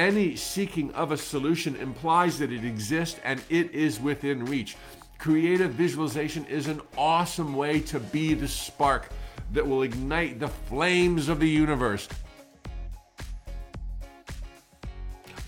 Any 0.00 0.34
seeking 0.34 0.90
of 0.94 1.12
a 1.12 1.16
solution 1.18 1.76
implies 1.76 2.38
that 2.38 2.50
it 2.50 2.64
exists 2.64 3.20
and 3.22 3.38
it 3.50 3.70
is 3.72 4.00
within 4.00 4.46
reach. 4.46 4.78
Creative 5.18 5.70
visualization 5.70 6.46
is 6.46 6.68
an 6.68 6.80
awesome 6.96 7.54
way 7.54 7.80
to 7.80 8.00
be 8.00 8.32
the 8.32 8.48
spark 8.48 9.10
that 9.52 9.68
will 9.68 9.82
ignite 9.82 10.40
the 10.40 10.48
flames 10.48 11.28
of 11.28 11.38
the 11.38 11.50
universe. 11.50 12.08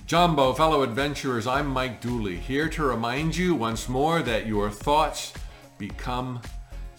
Jambo, 0.04 0.52
fellow 0.52 0.82
adventurers, 0.82 1.46
I'm 1.46 1.68
Mike 1.68 2.02
Dooley, 2.02 2.36
here 2.36 2.68
to 2.68 2.84
remind 2.84 3.34
you 3.34 3.54
once 3.54 3.88
more 3.88 4.20
that 4.20 4.46
your 4.46 4.68
thoughts 4.68 5.32
become 5.78 6.42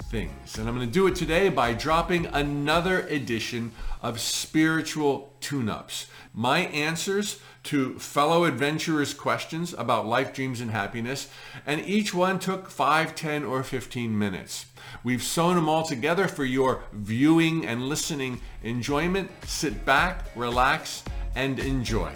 things. 0.05 0.57
And 0.57 0.67
I'm 0.67 0.75
going 0.75 0.87
to 0.87 0.91
do 0.91 1.05
it 1.05 1.15
today 1.15 1.49
by 1.49 1.73
dropping 1.73 2.25
another 2.25 3.01
edition 3.09 3.73
of 4.03 4.19
Spiritual 4.19 5.33
Tune 5.39 5.69
Ups. 5.69 6.07
My 6.33 6.59
answers 6.59 7.39
to 7.63 7.97
fellow 7.97 8.43
adventurers' 8.43 9.13
questions 9.13 9.73
about 9.73 10.05
life, 10.05 10.33
dreams, 10.33 10.59
and 10.59 10.71
happiness, 10.71 11.29
and 11.65 11.79
each 11.87 12.13
one 12.13 12.37
took 12.37 12.69
5, 12.69 13.15
10, 13.15 13.45
or 13.45 13.63
15 13.63 14.17
minutes. 14.19 14.65
We've 15.03 15.23
sewn 15.23 15.55
them 15.55 15.69
all 15.69 15.83
together 15.83 16.27
for 16.27 16.43
your 16.43 16.83
viewing 16.91 17.65
and 17.65 17.87
listening 17.87 18.41
enjoyment. 18.61 19.31
Sit 19.45 19.85
back, 19.85 20.25
relax, 20.35 21.03
and 21.35 21.57
enjoy. 21.59 22.11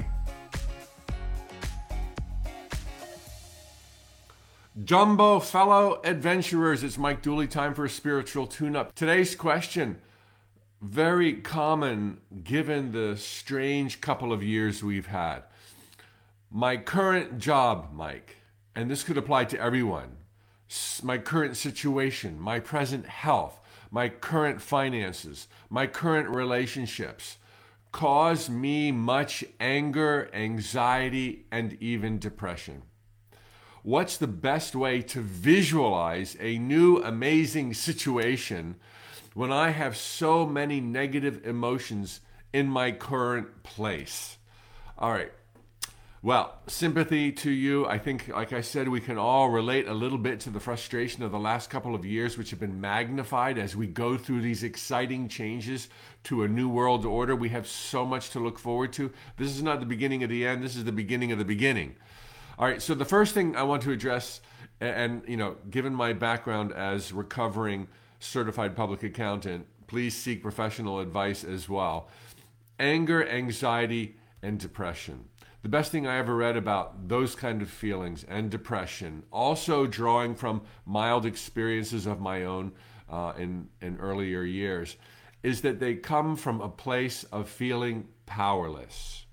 Jambo 4.83 5.39
fellow 5.39 5.99
adventurers, 6.03 6.83
it's 6.83 6.99
Mike 6.99 7.23
Dooley, 7.23 7.47
time 7.47 7.73
for 7.73 7.85
a 7.85 7.89
spiritual 7.89 8.45
tune 8.45 8.75
up. 8.75 8.93
Today's 8.93 9.35
question, 9.35 9.99
very 10.81 11.33
common 11.33 12.19
given 12.43 12.91
the 12.91 13.17
strange 13.17 14.01
couple 14.01 14.31
of 14.31 14.43
years 14.43 14.83
we've 14.83 15.07
had. 15.07 15.43
My 16.51 16.77
current 16.77 17.39
job, 17.39 17.89
Mike, 17.93 18.37
and 18.75 18.89
this 18.89 19.03
could 19.03 19.17
apply 19.17 19.45
to 19.45 19.59
everyone, 19.59 20.17
my 21.01 21.17
current 21.17 21.57
situation, 21.57 22.39
my 22.39 22.59
present 22.59 23.05
health, 23.05 23.59
my 23.89 24.09
current 24.09 24.61
finances, 24.61 25.47
my 25.69 25.87
current 25.87 26.29
relationships 26.29 27.37
cause 27.91 28.49
me 28.49 28.91
much 28.91 29.43
anger, 29.59 30.29
anxiety, 30.33 31.45
and 31.51 31.77
even 31.81 32.19
depression 32.19 32.83
what's 33.87 34.17
the 34.17 34.27
best 34.27 34.75
way 34.75 35.01
to 35.01 35.21
visualize 35.21 36.35
a 36.41 36.57
new 36.57 37.01
amazing 37.03 37.73
situation 37.73 38.75
when 39.37 39.51
I 39.51 39.69
have 39.69 39.95
so 39.95 40.47
many 40.47 40.81
negative 40.81 41.45
emotions 41.45 42.21
in 42.51 42.67
my 42.67 42.91
current 42.91 43.61
place? 43.61 44.35
All 44.97 45.11
right. 45.11 45.31
Well, 46.23 46.55
sympathy 46.65 47.31
to 47.33 47.51
you. 47.51 47.85
I 47.85 47.99
think, 47.99 48.29
like 48.29 48.51
I 48.51 48.61
said, 48.61 48.89
we 48.89 48.99
can 48.99 49.19
all 49.19 49.49
relate 49.49 49.87
a 49.87 49.93
little 49.93 50.17
bit 50.17 50.39
to 50.39 50.49
the 50.49 50.59
frustration 50.59 51.21
of 51.21 51.31
the 51.31 51.37
last 51.37 51.69
couple 51.69 51.93
of 51.93 52.03
years, 52.03 52.35
which 52.35 52.49
have 52.49 52.59
been 52.59 52.81
magnified 52.81 53.59
as 53.59 53.75
we 53.75 53.85
go 53.85 54.17
through 54.17 54.41
these 54.41 54.63
exciting 54.63 55.29
changes 55.29 55.87
to 56.23 56.41
a 56.41 56.47
new 56.47 56.67
world 56.67 57.05
order. 57.05 57.35
We 57.35 57.49
have 57.49 57.67
so 57.67 58.07
much 58.07 58.31
to 58.31 58.39
look 58.39 58.57
forward 58.57 58.91
to. 58.93 59.11
This 59.37 59.49
is 59.49 59.61
not 59.61 59.79
the 59.79 59.85
beginning 59.85 60.23
of 60.23 60.31
the 60.31 60.47
end, 60.47 60.63
this 60.63 60.75
is 60.75 60.83
the 60.83 60.91
beginning 60.91 61.31
of 61.31 61.37
the 61.37 61.45
beginning. 61.45 61.95
All 62.57 62.67
right. 62.67 62.81
So 62.81 62.95
the 62.95 63.05
first 63.05 63.35
thing 63.35 63.55
I 63.55 63.61
want 63.61 63.83
to 63.83 63.91
address, 63.91 64.41
and 64.81 65.21
you 65.27 65.37
know, 65.37 65.57
given 65.69 65.93
my 65.93 66.13
background 66.13 66.71
as 66.73 67.13
recovering 67.13 67.87
certified 68.19 68.75
public 68.75 69.03
accountant, 69.03 69.67
please 69.87 70.15
seek 70.15 70.41
professional 70.41 70.99
advice 70.99 71.43
as 71.43 71.69
well. 71.69 72.09
Anger, 72.79 73.27
anxiety, 73.27 74.17
and 74.41 74.59
depression. 74.59 75.25
The 75.63 75.69
best 75.69 75.91
thing 75.91 76.07
I 76.07 76.17
ever 76.17 76.35
read 76.35 76.55
about 76.55 77.07
those 77.09 77.35
kind 77.35 77.61
of 77.61 77.69
feelings 77.69 78.23
and 78.27 78.49
depression, 78.49 79.23
also 79.31 79.87
drawing 79.87 80.35
from 80.35 80.61
mild 80.85 81.25
experiences 81.25 82.05
of 82.05 82.19
my 82.19 82.45
own 82.45 82.71
uh, 83.09 83.33
in 83.37 83.69
in 83.81 83.97
earlier 83.97 84.43
years, 84.43 84.97
is 85.43 85.61
that 85.61 85.79
they 85.79 85.95
come 85.95 86.35
from 86.35 86.61
a 86.61 86.69
place 86.69 87.23
of 87.25 87.49
feeling 87.49 88.07
powerless 88.25 89.26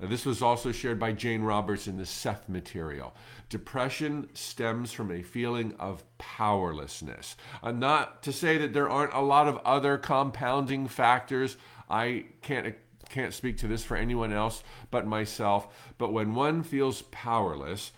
this 0.00 0.26
was 0.26 0.42
also 0.42 0.72
shared 0.72 0.98
by 0.98 1.12
Jane 1.12 1.42
Roberts 1.42 1.86
in 1.86 1.96
the 1.96 2.06
Seth 2.06 2.48
material. 2.48 3.14
Depression 3.48 4.28
stems 4.34 4.92
from 4.92 5.10
a 5.10 5.22
feeling 5.22 5.74
of 5.78 6.04
powerlessness. 6.18 7.36
Uh, 7.62 7.72
not 7.72 8.22
to 8.24 8.32
say 8.32 8.58
that 8.58 8.72
there 8.72 8.90
aren't 8.90 9.14
a 9.14 9.20
lot 9.20 9.48
of 9.48 9.58
other 9.58 9.96
compounding 9.98 10.88
factors. 10.88 11.56
I 11.88 12.26
can't 12.42 12.74
can't 13.08 13.32
speak 13.32 13.56
to 13.58 13.68
this 13.68 13.84
for 13.84 13.96
anyone 13.96 14.32
else 14.32 14.64
but 14.90 15.06
myself. 15.06 15.92
But 15.96 16.12
when 16.12 16.34
one 16.34 16.64
feels 16.64 17.02
powerless, 17.02 17.92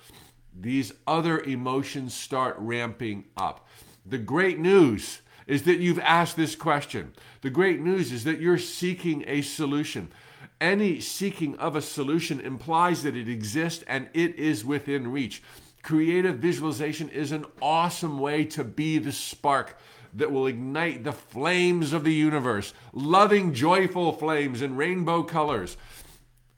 these 0.55 0.93
other 1.07 1.41
emotions 1.41 2.13
start 2.15 2.57
ramping 2.59 3.25
up. 3.37 3.67
The 4.05 4.19
great 4.19 4.59
news 4.59 5.21
is 5.47 5.63
that 5.63 5.79
you've 5.79 5.99
asked 6.01 6.37
this 6.37 6.55
question. 6.55 7.15
The 7.41 7.51
great 7.51 7.81
news 7.81 8.13
is 8.13 8.25
that 8.25 8.41
you're 8.41 8.59
seeking 8.59 9.25
a 9.27 9.41
solution. 9.41 10.13
Any 10.61 11.01
seeking 11.01 11.57
of 11.59 11.77
a 11.77 11.83
solution 11.83 12.41
implies 12.41 13.03
that 13.05 13.17
it 13.17 13.29
exists 13.29 13.85
and 13.87 14.09
it 14.13 14.35
is 14.37 14.65
within 14.65 15.13
reach. 15.13 15.43
Creative 15.83 16.37
visualization 16.37 17.09
is 17.09 17.31
an 17.31 17.45
awesome 17.63 18.19
way 18.19 18.45
to 18.45 18.65
be 18.65 18.99
the 18.99 19.13
spark 19.13 19.79
that 20.15 20.33
will 20.33 20.47
ignite 20.47 21.05
the 21.05 21.13
flames 21.13 21.93
of 21.93 22.03
the 22.03 22.13
universe, 22.13 22.75
loving, 22.93 23.55
joyful 23.55 24.13
flames 24.13 24.63
in 24.63 24.77
rainbow 24.77 25.23
colors. 25.23 25.77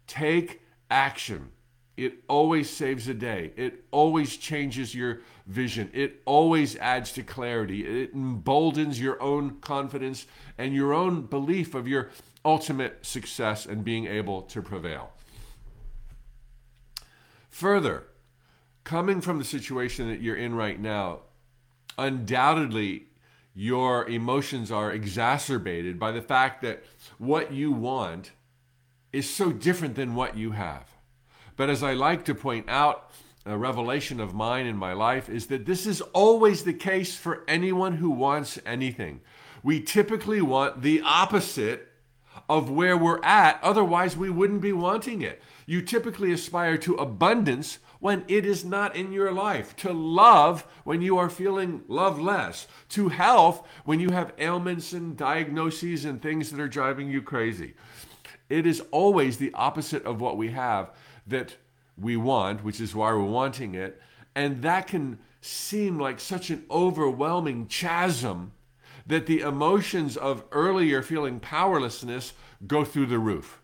Take 0.06 0.62
action. 0.91 1.50
It 1.97 2.25
always 2.28 2.71
saves 2.71 3.09
a 3.09 3.15
day. 3.15 3.53
It 3.56 3.84
always 3.91 4.37
changes 4.37 4.94
your 4.94 5.21
vision. 5.50 5.91
It 5.93 6.22
always 6.25 6.77
adds 6.77 7.12
to 7.12 7.22
clarity. 7.22 7.84
It 8.03 8.12
emboldens 8.15 9.00
your 9.00 9.21
own 9.21 9.61
confidence 9.61 10.27
and 10.56 10.75
your 10.75 10.94
own 10.94 11.22
belief 11.22 11.75
of 11.75 11.88
your 11.88 12.11
ultimate 12.44 13.05
success 13.05 13.66
and 13.66 13.84
being 13.84 14.06
able 14.06 14.43
to 14.43 14.62
prevail. 14.62 15.10
Further, 17.50 18.05
coming 18.84 19.21
from 19.21 19.39
the 19.39 19.44
situation 19.44 20.09
that 20.09 20.22
you're 20.22 20.37
in 20.37 20.55
right 20.55 20.81
now, 20.81 21.21
undoubtedly 21.99 23.06
your 23.55 24.09
emotions 24.09 24.71
are 24.71 24.93
exacerbated 24.93 25.99
by 25.99 26.12
the 26.12 26.22
fact 26.22 26.62
that 26.62 26.84
what 27.19 27.53
you 27.53 27.72
want 27.72 28.31
is 29.12 29.28
so 29.28 29.50
different 29.50 29.97
than 29.97 30.15
what 30.15 30.37
you 30.37 30.53
have. 30.53 30.87
But 31.56 31.69
as 31.69 31.83
I 31.83 31.93
like 31.93 32.25
to 32.27 32.34
point 32.34 32.66
out, 32.69 33.10
a 33.47 33.56
revelation 33.56 34.21
of 34.21 34.34
mine 34.34 34.67
in 34.67 34.77
my 34.77 34.93
life 34.93 35.28
is 35.28 35.47
that 35.47 35.65
this 35.67 35.87
is 35.87 36.01
always 36.01 36.65
the 36.65 36.75
case 36.75 37.17
for 37.17 37.45
anyone 37.49 37.97
who 37.97 38.11
wants 38.11 38.59
anything. 38.67 39.21
We 39.62 39.81
typically 39.81 40.43
want 40.43 40.83
the 40.83 41.01
opposite 41.03 41.89
of 42.49 42.71
where 42.71 42.97
we're 42.97 43.23
at. 43.23 43.59
Otherwise, 43.62 44.17
we 44.17 44.31
wouldn't 44.31 44.61
be 44.61 44.73
wanting 44.73 45.23
it. 45.23 45.43
You 45.67 45.83
typically 45.83 46.33
aspire 46.33 46.77
to 46.78 46.97
abundance 46.97 47.78
when 48.01 48.25
it 48.28 48.47
is 48.47 48.65
not 48.65 48.97
in 48.97 49.12
your 49.12 49.31
life, 49.31 49.77
to 49.77 49.93
love 49.93 50.67
when 50.84 51.03
you 51.03 51.19
are 51.19 51.28
feeling 51.28 51.83
loveless, 51.87 52.67
to 52.91 53.09
health 53.09 53.67
when 53.84 54.01
you 54.01 54.11
have 54.11 54.33
ailments 54.39 54.93
and 54.93 55.17
diagnoses 55.17 56.05
and 56.05 56.21
things 56.21 56.51
that 56.51 56.61
are 56.61 56.69
driving 56.69 57.11
you 57.11 57.22
crazy. 57.22 57.75
It 58.49 58.67
is 58.67 58.83
always 58.91 59.37
the 59.37 59.53
opposite 59.55 60.05
of 60.05 60.21
what 60.21 60.37
we 60.37 60.51
have 60.51 60.91
that 61.27 61.57
we 62.00 62.16
want, 62.16 62.65
which 62.65 62.81
is 62.81 62.94
why 62.94 63.12
we're 63.12 63.22
wanting 63.22 63.75
it. 63.75 64.00
And 64.34 64.62
that 64.62 64.87
can 64.87 65.19
seem 65.41 65.99
like 65.99 66.21
such 66.21 66.50
an 66.50 66.65
overwhelming 66.71 67.66
chasm 67.66 68.53
that 69.06 69.27
the 69.27 69.41
emotions 69.41 70.16
of 70.16 70.44
earlier 70.53 71.03
feeling 71.03 71.41
powerlessness 71.41 72.33
go 72.66 72.84
through 72.84 73.06
the 73.06 73.19
roof. 73.19 73.60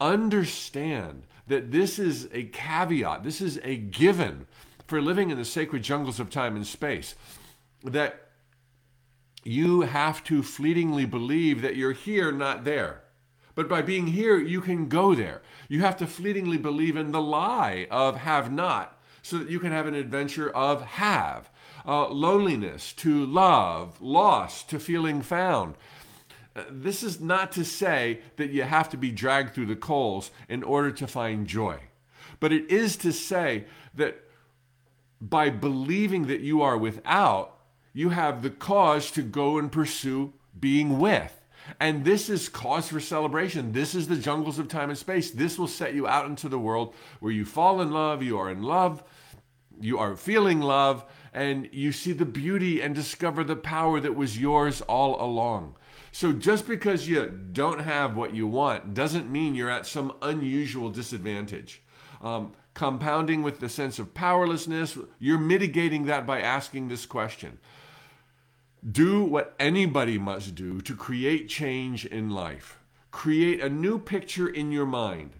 Understand 0.00 1.24
that 1.46 1.72
this 1.72 1.98
is 1.98 2.28
a 2.32 2.44
caveat, 2.44 3.24
this 3.24 3.40
is 3.40 3.58
a 3.64 3.76
given 3.76 4.46
for 4.86 5.00
living 5.00 5.30
in 5.30 5.38
the 5.38 5.44
sacred 5.44 5.82
jungles 5.82 6.20
of 6.20 6.30
time 6.30 6.56
and 6.56 6.66
space. 6.66 7.14
That 7.82 8.28
you 9.42 9.82
have 9.82 10.22
to 10.24 10.42
fleetingly 10.42 11.06
believe 11.06 11.62
that 11.62 11.76
you're 11.76 11.92
here, 11.92 12.30
not 12.30 12.64
there. 12.64 13.02
But 13.60 13.68
by 13.68 13.82
being 13.82 14.06
here, 14.06 14.38
you 14.38 14.62
can 14.62 14.88
go 14.88 15.14
there. 15.14 15.42
You 15.68 15.80
have 15.80 15.98
to 15.98 16.06
fleetingly 16.06 16.56
believe 16.56 16.96
in 16.96 17.12
the 17.12 17.20
lie 17.20 17.86
of 17.90 18.16
have 18.16 18.50
not 18.50 18.98
so 19.20 19.36
that 19.36 19.50
you 19.50 19.60
can 19.60 19.70
have 19.70 19.86
an 19.86 19.92
adventure 19.94 20.48
of 20.48 20.80
have 20.80 21.50
uh, 21.86 22.08
loneliness 22.08 22.94
to 22.94 23.26
love, 23.26 24.00
loss 24.00 24.62
to 24.62 24.80
feeling 24.80 25.20
found. 25.20 25.74
Uh, 26.56 26.62
this 26.70 27.02
is 27.02 27.20
not 27.20 27.52
to 27.52 27.62
say 27.62 28.20
that 28.36 28.48
you 28.48 28.62
have 28.62 28.88
to 28.88 28.96
be 28.96 29.10
dragged 29.10 29.54
through 29.54 29.66
the 29.66 29.76
coals 29.76 30.30
in 30.48 30.62
order 30.62 30.90
to 30.92 31.06
find 31.06 31.46
joy, 31.46 31.80
but 32.40 32.54
it 32.54 32.70
is 32.70 32.96
to 32.96 33.12
say 33.12 33.66
that 33.94 34.24
by 35.20 35.50
believing 35.50 36.28
that 36.28 36.40
you 36.40 36.62
are 36.62 36.78
without, 36.78 37.58
you 37.92 38.08
have 38.08 38.40
the 38.40 38.48
cause 38.48 39.10
to 39.10 39.20
go 39.20 39.58
and 39.58 39.70
pursue 39.70 40.32
being 40.58 40.98
with. 40.98 41.39
And 41.78 42.04
this 42.04 42.28
is 42.28 42.48
cause 42.48 42.88
for 42.88 43.00
celebration. 43.00 43.72
This 43.72 43.94
is 43.94 44.08
the 44.08 44.16
jungles 44.16 44.58
of 44.58 44.68
time 44.68 44.90
and 44.90 44.98
space. 44.98 45.30
This 45.30 45.58
will 45.58 45.68
set 45.68 45.94
you 45.94 46.06
out 46.06 46.26
into 46.26 46.48
the 46.48 46.58
world 46.58 46.94
where 47.20 47.32
you 47.32 47.44
fall 47.44 47.80
in 47.80 47.90
love, 47.90 48.22
you 48.22 48.38
are 48.38 48.50
in 48.50 48.62
love, 48.62 49.04
you 49.80 49.98
are 49.98 50.16
feeling 50.16 50.60
love, 50.60 51.04
and 51.32 51.68
you 51.72 51.92
see 51.92 52.12
the 52.12 52.24
beauty 52.24 52.80
and 52.80 52.94
discover 52.94 53.44
the 53.44 53.56
power 53.56 54.00
that 54.00 54.16
was 54.16 54.38
yours 54.38 54.80
all 54.82 55.22
along. 55.22 55.76
So 56.12 56.32
just 56.32 56.66
because 56.66 57.08
you 57.08 57.26
don't 57.52 57.80
have 57.80 58.16
what 58.16 58.34
you 58.34 58.46
want 58.46 58.94
doesn't 58.94 59.30
mean 59.30 59.54
you're 59.54 59.70
at 59.70 59.86
some 59.86 60.12
unusual 60.22 60.90
disadvantage. 60.90 61.82
Um, 62.20 62.52
compounding 62.74 63.42
with 63.42 63.60
the 63.60 63.68
sense 63.68 63.98
of 63.98 64.12
powerlessness, 64.12 64.98
you're 65.18 65.38
mitigating 65.38 66.06
that 66.06 66.26
by 66.26 66.40
asking 66.40 66.88
this 66.88 67.06
question 67.06 67.58
Do 68.88 69.22
what 69.24 69.54
anybody 69.58 70.16
must 70.16 70.54
do 70.54 70.80
to 70.80 70.96
create 70.96 71.50
change 71.50 72.06
in 72.06 72.30
life. 72.30 72.78
Create 73.10 73.60
a 73.60 73.68
new 73.68 73.98
picture 73.98 74.48
in 74.48 74.72
your 74.72 74.86
mind. 74.86 75.32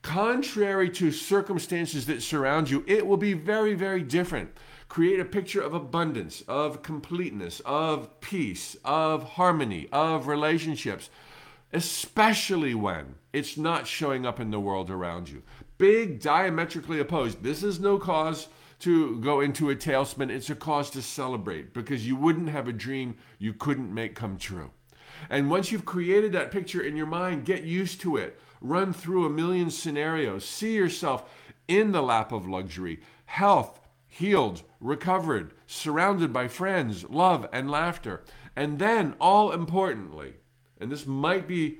Contrary 0.00 0.88
to 0.90 1.12
circumstances 1.12 2.06
that 2.06 2.22
surround 2.22 2.70
you, 2.70 2.84
it 2.86 3.06
will 3.06 3.18
be 3.18 3.34
very, 3.34 3.74
very 3.74 4.02
different. 4.02 4.56
Create 4.88 5.20
a 5.20 5.24
picture 5.24 5.60
of 5.60 5.74
abundance, 5.74 6.42
of 6.48 6.82
completeness, 6.82 7.60
of 7.66 8.20
peace, 8.20 8.74
of 8.86 9.22
harmony, 9.32 9.86
of 9.92 10.26
relationships, 10.26 11.10
especially 11.74 12.74
when 12.74 13.16
it's 13.34 13.58
not 13.58 13.86
showing 13.86 14.24
up 14.24 14.40
in 14.40 14.50
the 14.50 14.60
world 14.60 14.90
around 14.90 15.28
you. 15.28 15.42
Big, 15.76 16.20
diametrically 16.20 17.00
opposed. 17.00 17.42
This 17.42 17.62
is 17.62 17.78
no 17.78 17.98
cause 17.98 18.48
to 18.80 19.18
go 19.20 19.40
into 19.40 19.70
a 19.70 19.76
tailspin, 19.76 20.30
it's 20.30 20.50
a 20.50 20.54
cause 20.54 20.90
to 20.90 21.02
celebrate 21.02 21.74
because 21.74 22.06
you 22.06 22.16
wouldn't 22.16 22.48
have 22.48 22.68
a 22.68 22.72
dream 22.72 23.16
you 23.38 23.52
couldn't 23.52 23.92
make 23.92 24.14
come 24.14 24.38
true. 24.38 24.70
And 25.28 25.50
once 25.50 25.72
you've 25.72 25.84
created 25.84 26.32
that 26.32 26.52
picture 26.52 26.80
in 26.80 26.96
your 26.96 27.06
mind, 27.06 27.44
get 27.44 27.64
used 27.64 28.00
to 28.02 28.16
it. 28.16 28.40
Run 28.60 28.92
through 28.92 29.26
a 29.26 29.30
million 29.30 29.70
scenarios. 29.70 30.44
See 30.44 30.74
yourself 30.74 31.28
in 31.66 31.92
the 31.92 32.02
lap 32.02 32.32
of 32.32 32.48
luxury, 32.48 33.00
health, 33.26 33.80
healed, 34.06 34.62
recovered, 34.80 35.52
surrounded 35.66 36.32
by 36.32 36.48
friends, 36.48 37.04
love, 37.08 37.46
and 37.52 37.70
laughter. 37.70 38.24
And 38.56 38.78
then, 38.78 39.14
all 39.20 39.52
importantly, 39.52 40.34
and 40.80 40.90
this 40.90 41.06
might 41.06 41.46
be 41.46 41.78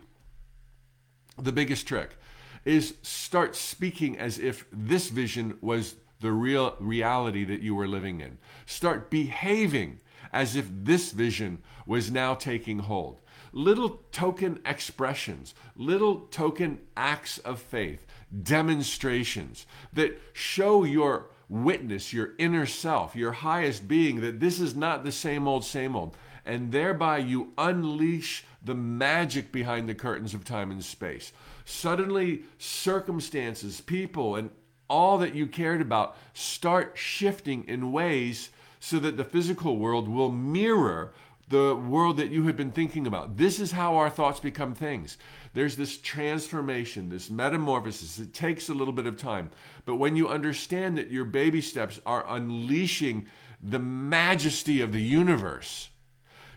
the 1.36 1.52
biggest 1.52 1.86
trick, 1.86 2.16
is 2.64 2.94
start 3.02 3.56
speaking 3.56 4.18
as 4.18 4.38
if 4.38 4.66
this 4.72 5.08
vision 5.08 5.56
was 5.60 5.94
the 6.20 6.32
real 6.32 6.76
reality 6.78 7.44
that 7.44 7.60
you 7.60 7.74
were 7.74 7.88
living 7.88 8.20
in. 8.20 8.38
Start 8.66 9.10
behaving 9.10 10.00
as 10.32 10.56
if 10.56 10.66
this 10.70 11.12
vision 11.12 11.62
was 11.86 12.10
now 12.10 12.34
taking 12.34 12.80
hold. 12.80 13.20
Little 13.52 14.00
token 14.12 14.60
expressions, 14.66 15.54
little 15.74 16.20
token 16.30 16.80
acts 16.96 17.38
of 17.38 17.60
faith, 17.60 18.06
demonstrations 18.42 19.66
that 19.92 20.20
show 20.34 20.84
your 20.84 21.30
witness, 21.48 22.12
your 22.12 22.34
inner 22.38 22.66
self, 22.66 23.16
your 23.16 23.32
highest 23.32 23.88
being, 23.88 24.20
that 24.20 24.38
this 24.40 24.60
is 24.60 24.76
not 24.76 25.02
the 25.02 25.12
same 25.12 25.48
old, 25.48 25.64
same 25.64 25.96
old. 25.96 26.16
And 26.44 26.72
thereby 26.72 27.18
you 27.18 27.52
unleash 27.56 28.44
the 28.62 28.74
magic 28.74 29.50
behind 29.52 29.88
the 29.88 29.94
curtains 29.94 30.34
of 30.34 30.44
time 30.44 30.70
and 30.70 30.84
space. 30.84 31.32
Suddenly, 31.64 32.44
circumstances, 32.58 33.80
people, 33.80 34.36
and 34.36 34.50
all 34.88 35.19
that 35.19 35.35
you 35.35 35.46
cared 35.46 35.81
about 35.81 36.17
start 36.35 36.93
shifting 36.96 37.64
in 37.64 37.93
ways 37.93 38.50
so 38.81 38.99
that 38.99 39.17
the 39.17 39.25
physical 39.25 39.76
world 39.76 40.08
will 40.08 40.31
mirror 40.31 41.12
the 41.49 41.75
world 41.75 42.19
that 42.19 42.31
you 42.31 42.46
have 42.46 42.56
been 42.56 42.70
thinking 42.70 43.06
about. 43.06 43.37
This 43.37 43.58
is 43.58 43.73
how 43.73 43.96
our 43.96 44.11
thoughts 44.11 44.40
become 44.40 44.75
things. 44.75 45.17
There's 45.55 45.76
this 45.76 45.96
transformation, 45.96 47.08
this 47.08 47.31
metamorphosis. 47.31 48.19
It 48.19 48.35
takes 48.35 48.69
a 48.69 48.75
little 48.75 48.93
bit 48.93 49.06
of 49.06 49.17
time. 49.17 49.50
But 49.87 49.96
when 49.96 50.14
you 50.14 50.29
understand 50.29 50.99
that 50.99 51.11
your 51.11 51.25
baby 51.25 51.61
steps 51.62 52.00
are 52.05 52.25
unleashing 52.29 53.26
the 53.62 53.79
majesty 53.79 54.81
of 54.82 54.93
the 54.93 55.02
universe, 55.02 55.88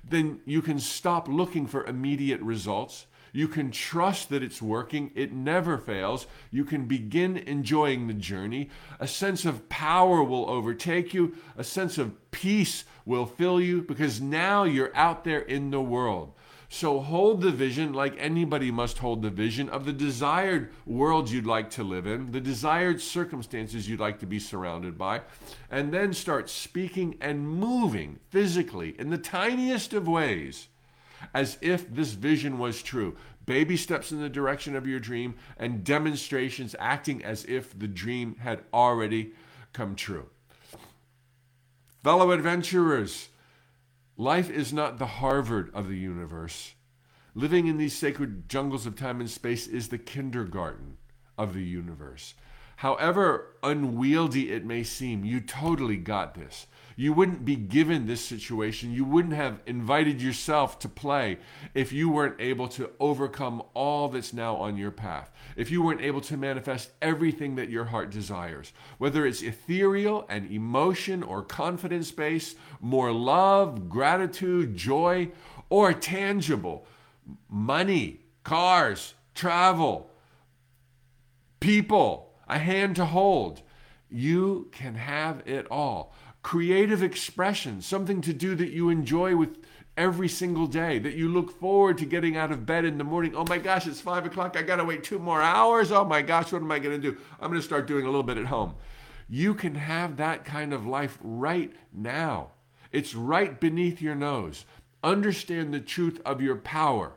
then 0.04 0.42
you 0.46 0.62
can 0.62 0.80
stop 0.80 1.28
looking 1.28 1.68
for 1.68 1.86
immediate 1.86 2.42
results. 2.42 3.06
You 3.34 3.48
can 3.48 3.72
trust 3.72 4.30
that 4.30 4.44
it's 4.44 4.62
working, 4.62 5.12
it 5.16 5.32
never 5.32 5.78
fails. 5.78 6.28
You 6.52 6.66
can 6.66 6.86
begin 6.86 7.38
enjoying 7.38 8.08
the 8.08 8.14
journey. 8.14 8.70
A 9.00 9.08
sense 9.08 9.46
of 9.46 9.70
power 9.70 10.24
will 10.24 10.50
overtake 10.50 11.14
you, 11.14 11.36
a 11.58 11.64
sense 11.64 11.98
of 11.98 12.32
peace 12.32 12.84
will 13.06 13.26
fill 13.26 13.60
you 13.60 13.82
because 13.82 14.22
now 14.22 14.64
you're 14.64 14.96
out 14.96 15.24
there 15.24 15.42
in 15.42 15.72
the 15.72 15.82
world. 15.82 16.34
So 16.74 17.02
hold 17.02 17.42
the 17.42 17.52
vision 17.52 17.92
like 17.92 18.16
anybody 18.18 18.72
must 18.72 19.00
hold 19.00 19.22
the 19.22 19.30
vision 19.30 19.68
of 19.68 19.84
the 19.84 19.92
desired 19.92 20.72
world 20.86 21.30
you'd 21.30 21.46
like 21.46 21.70
to 21.72 21.84
live 21.84 22.08
in, 22.08 22.32
the 22.32 22.40
desired 22.40 23.02
circumstances 23.02 23.90
you'd 23.90 24.00
like 24.00 24.20
to 24.20 24.26
be 24.26 24.40
surrounded 24.40 24.98
by, 24.98 25.22
and 25.70 25.94
then 25.94 26.14
start 26.14 26.50
speaking 26.50 27.18
and 27.20 27.46
moving 27.46 28.20
physically 28.30 28.96
in 28.98 29.10
the 29.10 29.18
tiniest 29.18 29.94
of 29.94 30.08
ways 30.08 30.70
as 31.34 31.58
if 31.62 31.94
this 31.94 32.12
vision 32.14 32.58
was 32.58 32.82
true. 32.84 33.16
Baby 33.46 33.78
steps 33.78 34.12
in 34.12 34.22
the 34.22 34.30
direction 34.30 34.76
of 34.76 34.88
your 34.88 35.00
dream 35.00 35.36
and 35.58 35.84
demonstrations 35.84 36.76
acting 36.80 37.24
as 37.24 37.46
if 37.46 37.78
the 37.78 37.88
dream 37.88 38.36
had 38.40 38.62
already 38.74 39.34
come 39.74 39.96
true. 39.96 40.28
Fellow 42.04 42.32
adventurers, 42.32 43.30
Life 44.22 44.52
is 44.52 44.72
not 44.72 45.00
the 45.00 45.08
Harvard 45.08 45.72
of 45.74 45.88
the 45.88 45.98
universe. 45.98 46.76
Living 47.34 47.66
in 47.66 47.78
these 47.78 47.96
sacred 47.96 48.48
jungles 48.48 48.86
of 48.86 48.96
time 48.96 49.20
and 49.20 49.30
space 49.30 49.66
is 49.66 49.88
the 49.88 49.98
kindergarten 49.98 50.98
of 51.40 51.56
the 51.56 51.64
universe. 51.64 52.36
However 52.76 53.56
unwieldy 53.64 54.52
it 54.52 54.64
may 54.64 54.84
seem, 54.84 55.26
you 55.26 55.40
totally 55.40 55.98
got 55.98 56.36
this. 56.36 56.68
You 57.02 57.14
wouldn't 57.14 57.44
be 57.44 57.56
given 57.56 58.06
this 58.06 58.24
situation. 58.24 58.94
You 58.94 59.06
wouldn't 59.06 59.34
have 59.34 59.60
invited 59.66 60.22
yourself 60.22 60.78
to 60.82 60.88
play 60.88 61.40
if 61.74 61.92
you 61.92 62.12
weren't 62.12 62.40
able 62.40 62.68
to 62.68 62.92
overcome 63.00 63.64
all 63.74 64.08
that's 64.08 64.34
now 64.34 64.58
on 64.58 64.78
your 64.78 64.92
path. 64.92 65.32
If 65.56 65.72
you 65.72 65.82
weren't 65.82 66.02
able 66.02 66.22
to 66.22 66.38
manifest 66.38 66.92
everything 67.02 67.56
that 67.56 67.72
your 67.72 67.86
heart 67.86 68.12
desires, 68.12 68.72
whether 69.00 69.26
it's 69.26 69.42
ethereal 69.42 70.28
and 70.30 70.52
emotion 70.52 71.24
or 71.24 71.42
confidence 71.42 72.12
based, 72.12 72.56
more 72.80 73.12
love, 73.12 73.90
gratitude, 73.90 74.76
joy, 74.78 75.32
or 75.72 75.94
tangible 75.94 76.86
money, 77.50 78.20
cars, 78.44 79.16
travel, 79.34 80.12
people, 81.60 82.36
a 82.48 82.60
hand 82.60 82.96
to 82.98 83.06
hold. 83.06 83.64
You 84.14 84.68
can 84.72 84.94
have 84.94 85.42
it 85.48 85.66
all 85.72 86.14
creative 86.44 87.04
expression, 87.04 87.82
something 87.82 88.22
to 88.22 88.34
do 88.34 88.56
that 88.56 88.72
you 88.72 88.90
enjoy 88.90 89.36
with 89.36 89.58
every 89.98 90.28
single 90.28 90.68
day, 90.68 90.98
that 91.00 91.14
you 91.14 91.28
look 91.28 91.52
forward 91.60 91.98
to 91.98 92.06
getting 92.06 92.38
out 92.38 92.52
of 92.52 92.66
bed 92.66 92.86
in 92.86 92.98
the 92.98 93.04
morning. 93.04 93.36
Oh 93.36 93.46
my 93.46 93.58
gosh, 93.58 93.88
it's 93.88 94.02
five 94.02 94.26
o'clock. 94.26 94.56
I 94.58 94.62
got 94.62 94.78
to 94.78 94.86
wait 94.86 95.04
two 95.04 95.20
more 95.20 95.42
hours. 95.42 95.92
Oh 95.92 96.06
my 96.06 96.22
gosh, 96.22 96.52
what 96.52 96.62
am 96.62 96.72
I 96.72 96.80
going 96.80 97.00
to 97.00 97.12
do? 97.12 97.18
I'm 97.40 97.50
going 97.50 97.60
to 97.60 97.66
start 97.66 97.88
doing 97.88 98.06
a 98.06 98.10
little 98.10 98.24
bit 98.24 98.38
at 98.38 98.46
home. 98.46 98.76
You 99.30 99.54
can 99.54 99.76
have 99.76 100.18
that 100.18 100.44
kind 100.46 100.74
of 100.74 100.86
life 100.86 101.18
right 101.22 101.72
now. 101.94 102.52
It's 102.92 103.16
right 103.16 103.60
beneath 103.60 104.02
your 104.02 104.16
nose. 104.16 104.66
Understand 105.04 105.74
the 105.74 105.80
truth 105.80 106.20
of 106.26 106.42
your 106.42 106.58
power. 106.58 107.14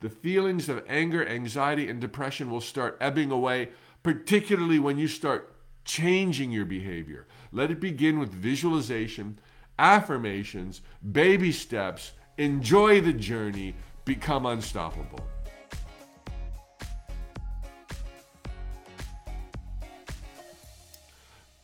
The 0.00 0.10
feelings 0.10 0.68
of 0.68 0.84
anger, 0.88 1.26
anxiety, 1.26 1.88
and 1.88 2.00
depression 2.00 2.50
will 2.50 2.60
start 2.60 2.98
ebbing 3.00 3.30
away, 3.30 3.70
particularly 4.02 4.78
when 4.78 4.98
you 4.98 5.08
start 5.08 5.54
changing 5.84 6.50
your 6.52 6.64
behavior. 6.64 7.26
Let 7.52 7.70
it 7.70 7.80
begin 7.80 8.18
with 8.18 8.30
visualization, 8.30 9.38
affirmations, 9.78 10.82
baby 11.12 11.52
steps. 11.52 12.12
Enjoy 12.38 13.00
the 13.00 13.12
journey, 13.12 13.74
become 14.04 14.46
unstoppable. 14.46 15.20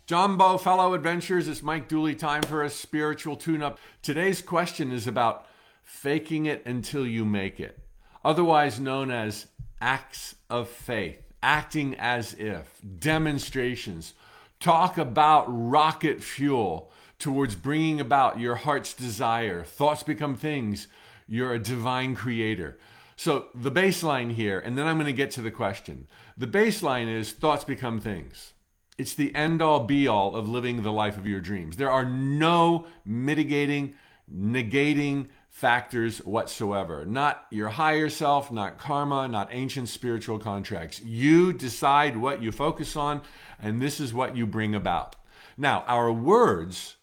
Jambo, 0.06 0.58
fellow 0.58 0.94
adventurers, 0.94 1.48
it's 1.48 1.62
Mike 1.62 1.88
Dooley. 1.88 2.14
Time 2.14 2.42
for 2.42 2.62
a 2.62 2.70
spiritual 2.70 3.36
tune 3.36 3.62
up. 3.62 3.78
Today's 4.02 4.42
question 4.42 4.92
is 4.92 5.06
about 5.06 5.46
faking 5.82 6.46
it 6.46 6.64
until 6.66 7.06
you 7.06 7.24
make 7.24 7.60
it, 7.60 7.78
otherwise 8.24 8.78
known 8.78 9.10
as 9.10 9.46
acts 9.80 10.34
of 10.50 10.68
faith 10.68 11.22
acting 11.42 11.96
as 11.96 12.34
if, 12.34 12.80
demonstrations. 12.98 14.14
Talk 14.62 14.96
about 14.96 15.46
rocket 15.48 16.22
fuel 16.22 16.92
towards 17.18 17.56
bringing 17.56 18.00
about 18.00 18.38
your 18.38 18.54
heart's 18.54 18.94
desire. 18.94 19.64
Thoughts 19.64 20.04
become 20.04 20.36
things. 20.36 20.86
You're 21.26 21.52
a 21.52 21.58
divine 21.58 22.14
creator. 22.14 22.78
So, 23.16 23.46
the 23.56 23.72
baseline 23.72 24.34
here, 24.34 24.60
and 24.60 24.78
then 24.78 24.86
I'm 24.86 24.98
going 24.98 25.06
to 25.06 25.12
get 25.12 25.32
to 25.32 25.42
the 25.42 25.50
question. 25.50 26.06
The 26.38 26.46
baseline 26.46 27.12
is 27.12 27.32
thoughts 27.32 27.64
become 27.64 27.98
things. 27.98 28.52
It's 28.96 29.14
the 29.14 29.34
end 29.34 29.62
all 29.62 29.80
be 29.80 30.06
all 30.06 30.36
of 30.36 30.48
living 30.48 30.84
the 30.84 30.92
life 30.92 31.18
of 31.18 31.26
your 31.26 31.40
dreams. 31.40 31.76
There 31.76 31.90
are 31.90 32.04
no 32.04 32.86
mitigating, 33.04 33.94
negating 34.32 35.26
factors 35.52 36.18
whatsoever. 36.24 37.04
Not 37.04 37.46
your 37.50 37.68
higher 37.68 38.08
self, 38.08 38.50
not 38.50 38.78
karma, 38.78 39.28
not 39.28 39.50
ancient 39.52 39.90
spiritual 39.90 40.38
contracts. 40.38 41.00
You 41.02 41.52
decide 41.52 42.16
what 42.16 42.42
you 42.42 42.50
focus 42.50 42.96
on, 42.96 43.20
and 43.60 43.80
this 43.80 44.00
is 44.00 44.14
what 44.14 44.34
you 44.34 44.46
bring 44.46 44.74
about. 44.74 45.14
Now, 45.58 45.84
our 45.86 46.10
words 46.10 46.96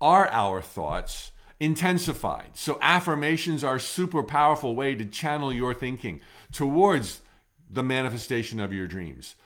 are 0.00 0.28
our 0.28 0.60
thoughts 0.60 1.30
intensified. 1.60 2.50
So, 2.54 2.76
affirmations 2.82 3.62
are 3.62 3.76
a 3.76 3.80
super 3.80 4.24
powerful 4.24 4.74
way 4.74 4.96
to 4.96 5.06
channel 5.06 5.52
your 5.52 5.72
thinking 5.72 6.20
towards 6.50 7.20
the 7.70 7.84
manifestation 7.84 8.58
of 8.58 8.72
your 8.72 8.88
dreams. 8.88 9.36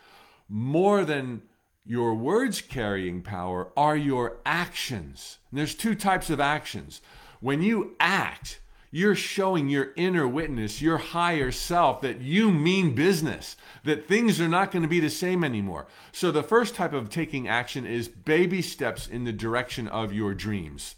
More 0.49 1.05
than 1.05 1.43
your 1.85 2.15
words 2.15 2.63
carrying 2.63 3.21
power 3.21 3.71
are 3.77 3.97
your 3.97 4.39
actions. 4.47 5.39
And 5.51 5.59
there's 5.59 5.75
two 5.75 5.95
types 5.95 6.31
of 6.31 6.41
actions. 6.41 7.03
When 7.40 7.62
you 7.62 7.97
act, 8.00 8.61
you're 8.90 9.14
showing 9.14 9.69
your 9.69 9.93
inner 9.97 10.26
witness, 10.26 10.81
your 10.81 10.99
higher 10.99 11.50
self, 11.50 12.00
that 12.00 12.21
you 12.21 12.50
mean 12.50 12.95
business, 12.95 13.57
that 13.85 14.09
things 14.09 14.40
are 14.40 14.49
not 14.49 14.71
going 14.71 14.83
to 14.83 14.88
be 14.88 15.00
the 15.00 15.11
same 15.11 15.45
anymore. 15.45 15.87
So, 16.12 16.31
the 16.31 16.43
first 16.43 16.75
type 16.75 16.93
of 16.93 17.11
taking 17.11 17.47
action 17.47 17.85
is 17.85 18.09
baby 18.09 18.62
steps 18.62 19.07
in 19.07 19.25
the 19.25 19.33
direction 19.33 19.87
of 19.88 20.12
your 20.12 20.35
dreams. 20.35 20.95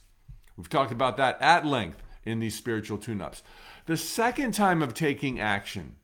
We've 0.56 0.68
talked 0.68 0.92
about 0.92 1.16
that 1.16 1.40
at 1.40 1.66
length 1.66 2.02
in 2.24 2.40
these 2.40 2.56
spiritual 2.56 2.98
tune 2.98 3.20
ups. 3.20 3.42
The 3.86 3.96
second 3.96 4.52
time 4.52 4.82
of 4.82 4.94
taking 4.94 5.40
action 5.40 5.96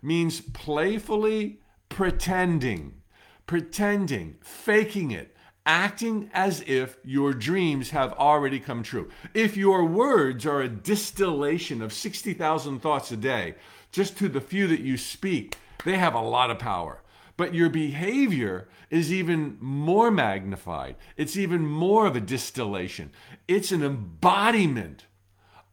means 0.00 0.40
playfully 0.40 1.60
pretending, 1.88 3.02
pretending, 3.46 4.36
faking 4.42 5.10
it, 5.10 5.33
acting 5.66 6.30
as 6.34 6.62
if 6.66 6.98
your 7.04 7.32
dreams 7.32 7.90
have 7.90 8.12
already 8.14 8.60
come 8.60 8.82
true. 8.82 9.10
If 9.32 9.56
your 9.56 9.84
words 9.84 10.44
are 10.46 10.60
a 10.60 10.68
distillation 10.68 11.80
of 11.80 11.92
60,000 11.92 12.80
thoughts 12.80 13.10
a 13.10 13.16
day, 13.16 13.54
just 13.90 14.18
to 14.18 14.28
the 14.28 14.40
few 14.40 14.66
that 14.66 14.80
you 14.80 14.96
speak, 14.96 15.56
they 15.84 15.96
have 15.96 16.14
a 16.14 16.20
lot 16.20 16.50
of 16.50 16.58
power. 16.58 17.00
But 17.36 17.54
your 17.54 17.68
behavior 17.68 18.68
is 18.90 19.12
even 19.12 19.56
more 19.60 20.10
magnified. 20.10 20.96
It's 21.16 21.36
even 21.36 21.66
more 21.66 22.06
of 22.06 22.14
a 22.14 22.20
distillation. 22.20 23.10
It's 23.48 23.72
an 23.72 23.82
embodiment 23.82 25.06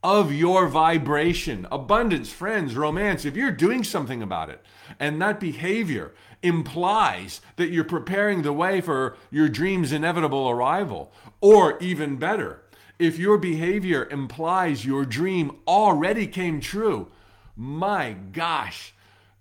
of 0.04 0.34
your 0.34 0.68
vibration, 0.68 1.68
abundance, 1.72 2.32
friends, 2.32 2.76
romance, 2.76 3.24
if 3.24 3.36
you're 3.36 3.52
doing 3.52 3.84
something 3.84 4.22
about 4.22 4.50
it, 4.50 4.62
and 5.00 5.22
that 5.22 5.40
behavior 5.40 6.12
implies 6.42 7.40
that 7.56 7.70
you're 7.70 7.84
preparing 7.84 8.42
the 8.42 8.54
way 8.54 8.82
for 8.82 9.16
your 9.30 9.48
dream's 9.48 9.92
inevitable 9.92 10.50
arrival, 10.50 11.12
or 11.40 11.78
even 11.80 12.18
better, 12.18 12.64
if 12.98 13.20
your 13.20 13.38
behavior 13.38 14.08
implies 14.10 14.86
your 14.86 15.06
dream 15.06 15.52
already 15.68 16.26
came 16.26 16.60
true, 16.60 17.08
my 17.56 18.14
gosh, 18.32 18.94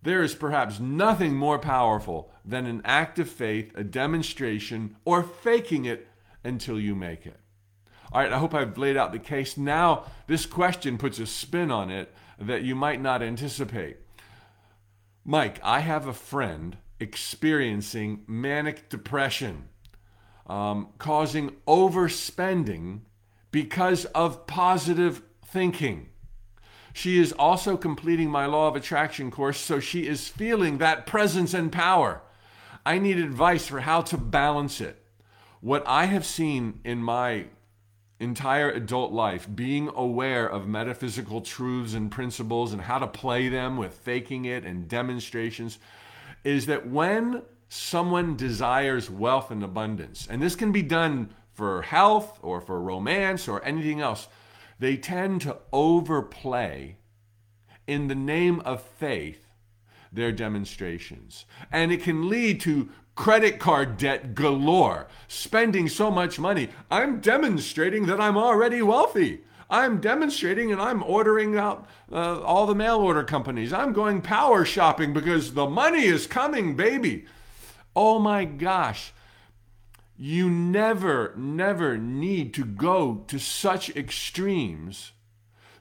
there 0.02 0.22
is 0.22 0.34
perhaps 0.34 0.78
nothing 0.80 1.34
more 1.34 1.58
powerful 1.58 2.30
than 2.44 2.66
an 2.66 2.82
act 2.84 3.18
of 3.18 3.28
faith, 3.28 3.72
a 3.74 3.84
demonstration, 3.84 4.96
or 5.04 5.22
faking 5.22 5.84
it 5.84 6.08
until 6.42 6.80
you 6.80 6.94
make 6.94 7.26
it. 7.26 7.38
All 8.12 8.20
right, 8.20 8.32
I 8.32 8.38
hope 8.38 8.54
I've 8.54 8.76
laid 8.76 8.96
out 8.96 9.12
the 9.12 9.20
case. 9.20 9.56
Now, 9.56 10.04
this 10.26 10.44
question 10.44 10.98
puts 10.98 11.20
a 11.20 11.26
spin 11.26 11.70
on 11.70 11.90
it 11.90 12.12
that 12.40 12.62
you 12.62 12.74
might 12.74 13.00
not 13.00 13.22
anticipate. 13.22 13.98
Mike, 15.24 15.60
I 15.62 15.80
have 15.80 16.06
a 16.08 16.12
friend 16.12 16.76
experiencing 16.98 18.24
manic 18.26 18.88
depression, 18.88 19.68
um, 20.48 20.88
causing 20.98 21.50
overspending 21.68 23.02
because 23.52 24.06
of 24.06 24.46
positive 24.48 25.22
thinking. 25.46 26.08
She 26.92 27.20
is 27.20 27.32
also 27.32 27.76
completing 27.76 28.28
my 28.28 28.46
law 28.46 28.66
of 28.66 28.74
attraction 28.74 29.30
course, 29.30 29.58
so 29.58 29.78
she 29.78 30.08
is 30.08 30.28
feeling 30.28 30.78
that 30.78 31.06
presence 31.06 31.54
and 31.54 31.70
power. 31.70 32.22
I 32.84 32.98
need 32.98 33.18
advice 33.18 33.68
for 33.68 33.80
how 33.80 34.02
to 34.02 34.16
balance 34.16 34.80
it. 34.80 35.00
What 35.60 35.84
I 35.86 36.06
have 36.06 36.26
seen 36.26 36.80
in 36.84 37.02
my 37.02 37.46
entire 38.20 38.70
adult 38.70 39.12
life 39.12 39.48
being 39.52 39.90
aware 39.94 40.46
of 40.46 40.68
metaphysical 40.68 41.40
truths 41.40 41.94
and 41.94 42.10
principles 42.10 42.72
and 42.72 42.82
how 42.82 42.98
to 42.98 43.06
play 43.06 43.48
them 43.48 43.78
with 43.78 43.94
faking 43.94 44.44
it 44.44 44.64
and 44.64 44.86
demonstrations 44.86 45.78
is 46.44 46.66
that 46.66 46.86
when 46.86 47.42
someone 47.68 48.36
desires 48.36 49.10
wealth 49.10 49.50
and 49.50 49.64
abundance, 49.64 50.26
and 50.28 50.42
this 50.42 50.54
can 50.54 50.70
be 50.70 50.82
done 50.82 51.30
for 51.54 51.82
health 51.82 52.38
or 52.42 52.60
for 52.60 52.80
romance 52.80 53.48
or 53.48 53.64
anything 53.64 54.00
else, 54.00 54.28
they 54.78 54.96
tend 54.96 55.40
to 55.40 55.56
overplay 55.72 56.96
in 57.86 58.08
the 58.08 58.14
name 58.14 58.60
of 58.60 58.82
faith 58.82 59.46
their 60.12 60.32
demonstrations. 60.32 61.46
And 61.72 61.92
it 61.92 62.02
can 62.02 62.28
lead 62.28 62.60
to 62.62 62.90
credit 63.20 63.58
card 63.58 63.98
debt 63.98 64.34
galore, 64.34 65.06
spending 65.28 65.86
so 65.90 66.10
much 66.10 66.38
money. 66.38 66.70
I'm 66.90 67.20
demonstrating 67.20 68.06
that 68.06 68.18
I'm 68.18 68.38
already 68.38 68.80
wealthy. 68.80 69.42
I'm 69.68 70.00
demonstrating 70.00 70.72
and 70.72 70.80
I'm 70.80 71.02
ordering 71.02 71.58
out 71.58 71.86
uh, 72.10 72.40
all 72.40 72.66
the 72.66 72.74
mail 72.74 72.96
order 72.96 73.22
companies. 73.22 73.74
I'm 73.74 73.92
going 73.92 74.22
power 74.22 74.64
shopping 74.64 75.12
because 75.12 75.52
the 75.52 75.68
money 75.68 76.06
is 76.06 76.26
coming, 76.26 76.76
baby. 76.76 77.26
Oh 77.94 78.18
my 78.18 78.46
gosh. 78.46 79.12
You 80.16 80.48
never, 80.48 81.34
never 81.36 81.98
need 81.98 82.54
to 82.54 82.64
go 82.64 83.26
to 83.28 83.38
such 83.38 83.94
extremes 83.94 85.12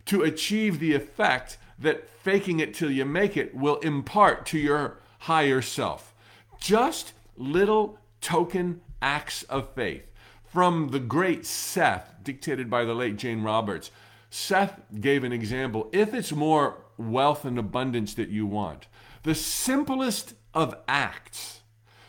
to 0.07 0.23
achieve 0.23 0.79
the 0.79 0.93
effect 0.93 1.57
that 1.79 2.09
faking 2.09 2.59
it 2.59 2.73
till 2.73 2.91
you 2.91 3.05
make 3.05 3.37
it 3.37 3.55
will 3.55 3.77
impart 3.77 4.45
to 4.47 4.59
your 4.59 4.99
higher 5.19 5.61
self. 5.61 6.13
Just 6.59 7.13
little 7.39 7.97
token 8.21 8.81
acts 9.01 9.43
of 9.43 9.73
faith. 9.73 10.05
From 10.43 10.89
the 10.89 10.99
great 10.99 11.45
Seth, 11.45 12.15
dictated 12.23 12.69
by 12.69 12.83
the 12.83 12.93
late 12.93 13.17
Jane 13.17 13.41
Roberts, 13.41 13.91
Seth 14.29 14.79
gave 14.99 15.23
an 15.23 15.31
example. 15.31 15.89
If 15.91 16.13
it's 16.13 16.31
more 16.31 16.83
wealth 16.97 17.45
and 17.45 17.57
abundance 17.57 18.13
that 18.15 18.29
you 18.29 18.45
want, 18.45 18.87
the 19.23 19.35
simplest 19.35 20.33
of 20.53 20.75
acts, 20.87 21.61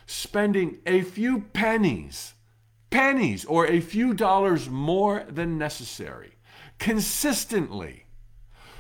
spending 0.07 0.79
a 0.87 1.03
few 1.03 1.43
pennies, 1.53 2.35
pennies, 2.91 3.45
or 3.45 3.67
a 3.67 3.81
few 3.81 4.13
dollars 4.13 4.69
more 4.69 5.25
than 5.29 5.59
necessary, 5.59 6.33
consistently, 6.79 8.07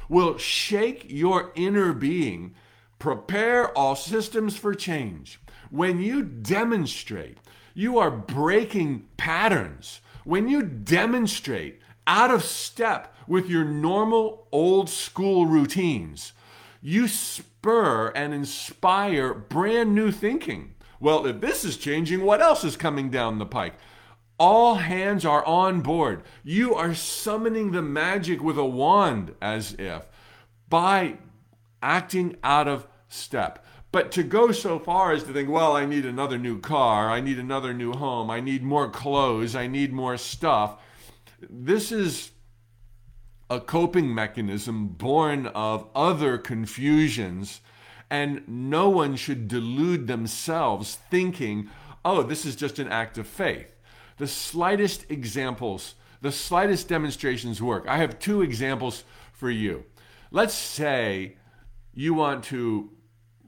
will 0.08 0.36
shake 0.38 1.06
your 1.08 1.52
inner 1.54 1.92
being, 1.92 2.54
prepare 2.98 3.76
all 3.78 3.94
systems 3.94 4.56
for 4.56 4.74
change, 4.74 5.40
when 5.70 6.00
you 6.00 6.22
demonstrate, 6.22 7.38
you 7.74 7.98
are 7.98 8.10
breaking 8.10 9.08
patterns. 9.16 10.00
When 10.24 10.48
you 10.48 10.62
demonstrate 10.62 11.80
out 12.06 12.30
of 12.30 12.44
step 12.44 13.14
with 13.26 13.48
your 13.48 13.64
normal 13.64 14.48
old 14.52 14.90
school 14.90 15.46
routines, 15.46 16.32
you 16.82 17.08
spur 17.08 18.08
and 18.08 18.34
inspire 18.34 19.32
brand 19.32 19.94
new 19.94 20.10
thinking. 20.10 20.74
Well, 20.98 21.26
if 21.26 21.40
this 21.40 21.64
is 21.64 21.76
changing, 21.76 22.22
what 22.22 22.42
else 22.42 22.64
is 22.64 22.76
coming 22.76 23.10
down 23.10 23.38
the 23.38 23.46
pike? 23.46 23.74
All 24.38 24.76
hands 24.76 25.24
are 25.24 25.44
on 25.44 25.80
board. 25.82 26.22
You 26.42 26.74
are 26.74 26.94
summoning 26.94 27.72
the 27.72 27.82
magic 27.82 28.42
with 28.42 28.58
a 28.58 28.64
wand, 28.64 29.34
as 29.40 29.74
if, 29.78 30.06
by 30.68 31.18
acting 31.82 32.36
out 32.42 32.66
of 32.66 32.86
step. 33.08 33.64
But 33.92 34.12
to 34.12 34.22
go 34.22 34.52
so 34.52 34.78
far 34.78 35.12
as 35.12 35.24
to 35.24 35.32
think, 35.32 35.48
well, 35.48 35.74
I 35.74 35.84
need 35.84 36.06
another 36.06 36.38
new 36.38 36.60
car, 36.60 37.10
I 37.10 37.20
need 37.20 37.38
another 37.38 37.74
new 37.74 37.92
home, 37.92 38.30
I 38.30 38.40
need 38.40 38.62
more 38.62 38.88
clothes, 38.88 39.56
I 39.56 39.66
need 39.66 39.92
more 39.92 40.16
stuff. 40.16 40.80
This 41.48 41.90
is 41.90 42.30
a 43.48 43.60
coping 43.60 44.14
mechanism 44.14 44.86
born 44.88 45.48
of 45.48 45.88
other 45.92 46.38
confusions, 46.38 47.60
and 48.08 48.46
no 48.46 48.88
one 48.88 49.16
should 49.16 49.48
delude 49.48 50.06
themselves 50.06 50.98
thinking, 51.10 51.68
oh, 52.04 52.22
this 52.22 52.46
is 52.46 52.54
just 52.54 52.78
an 52.78 52.88
act 52.88 53.18
of 53.18 53.26
faith. 53.26 53.74
The 54.18 54.28
slightest 54.28 55.10
examples, 55.10 55.96
the 56.20 56.30
slightest 56.30 56.86
demonstrations 56.86 57.60
work. 57.60 57.86
I 57.88 57.96
have 57.96 58.20
two 58.20 58.40
examples 58.42 59.02
for 59.32 59.50
you. 59.50 59.84
Let's 60.30 60.54
say 60.54 61.38
you 61.92 62.14
want 62.14 62.44
to 62.44 62.90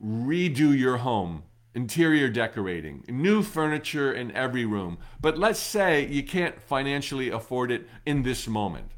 redo 0.04 0.76
your 0.76 0.98
home, 0.98 1.44
interior 1.74 2.28
decorating, 2.28 3.04
new 3.08 3.42
furniture 3.42 4.12
in 4.12 4.32
every 4.32 4.64
room. 4.64 4.98
But 5.20 5.38
let's 5.38 5.60
say 5.60 6.06
you 6.06 6.22
can't 6.22 6.60
financially 6.60 7.30
afford 7.30 7.70
it 7.70 7.88
in 8.04 8.22
this 8.22 8.48
moment. 8.48 8.92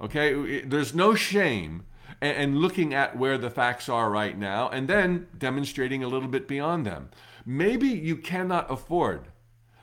Okay, 0.00 0.62
there's 0.62 0.94
no 0.94 1.14
shame 1.14 1.84
and 2.22 2.58
looking 2.58 2.92
at 2.94 3.16
where 3.16 3.38
the 3.38 3.50
facts 3.50 3.88
are 3.88 4.10
right 4.10 4.36
now 4.36 4.68
and 4.68 4.88
then 4.88 5.28
demonstrating 5.36 6.02
a 6.02 6.08
little 6.08 6.28
bit 6.28 6.48
beyond 6.48 6.86
them. 6.86 7.10
Maybe 7.46 7.88
you 7.88 8.16
cannot 8.16 8.70
afford 8.70 9.28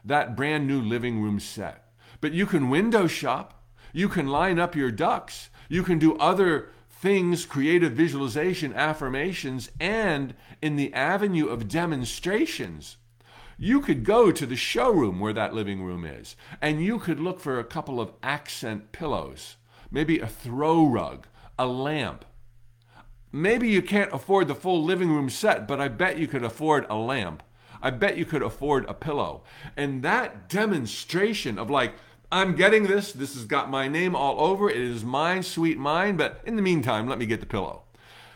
that 0.03 0.35
brand 0.35 0.67
new 0.67 0.81
living 0.81 1.21
room 1.21 1.39
set, 1.39 1.91
but 2.21 2.33
you 2.33 2.45
can 2.45 2.69
window 2.69 3.07
shop, 3.07 3.63
you 3.93 4.09
can 4.09 4.27
line 4.27 4.59
up 4.59 4.75
your 4.75 4.91
ducks, 4.91 5.49
You 5.69 5.83
can 5.83 5.99
do 5.99 6.15
other 6.17 6.69
things, 6.99 7.45
creative 7.45 7.93
visualization, 7.93 8.73
affirmations, 8.73 9.69
and 9.79 10.33
in 10.61 10.75
the 10.75 10.93
avenue 10.93 11.47
of 11.47 11.67
demonstrations. 11.67 12.97
You 13.57 13.81
could 13.81 14.03
go 14.03 14.31
to 14.31 14.45
the 14.45 14.55
showroom 14.55 15.19
where 15.19 15.33
that 15.33 15.53
living 15.53 15.83
room 15.83 16.05
is, 16.05 16.35
and 16.61 16.83
you 16.83 16.99
could 16.99 17.19
look 17.19 17.39
for 17.39 17.59
a 17.59 17.63
couple 17.63 17.99
of 17.99 18.13
accent 18.21 18.91
pillows, 18.91 19.55
maybe 19.91 20.19
a 20.19 20.27
throw 20.27 20.85
rug, 20.85 21.27
a 21.57 21.65
lamp. 21.65 22.25
Maybe 23.31 23.69
you 23.69 23.81
can't 23.81 24.13
afford 24.13 24.47
the 24.47 24.55
full 24.55 24.83
living 24.83 25.09
room 25.09 25.29
set, 25.29 25.67
but 25.67 25.81
I 25.81 25.87
bet 25.87 26.17
you 26.17 26.27
could 26.27 26.43
afford 26.43 26.85
a 26.89 26.95
lamp. 26.95 27.43
I 27.81 27.91
bet 27.91 28.17
you 28.17 28.25
could 28.25 28.41
afford 28.41 28.85
a 28.85 28.93
pillow. 28.93 29.43
And 29.75 30.01
that 30.01 30.49
demonstration 30.49 31.59
of 31.59 31.69
like, 31.69 31.93
I'm 32.31 32.55
getting 32.55 32.87
this. 32.87 33.13
This 33.13 33.35
has 33.35 33.45
got 33.45 33.69
my 33.69 33.87
name 33.87 34.15
all 34.15 34.41
over. 34.41 34.69
It 34.69 34.77
is 34.77 35.03
mine, 35.03 35.43
sweet 35.43 35.77
mine. 35.77 36.17
But 36.17 36.41
in 36.45 36.57
the 36.57 36.61
meantime, 36.61 37.07
let 37.07 37.19
me 37.19 37.25
get 37.25 37.39
the 37.39 37.45
pillow. 37.45 37.83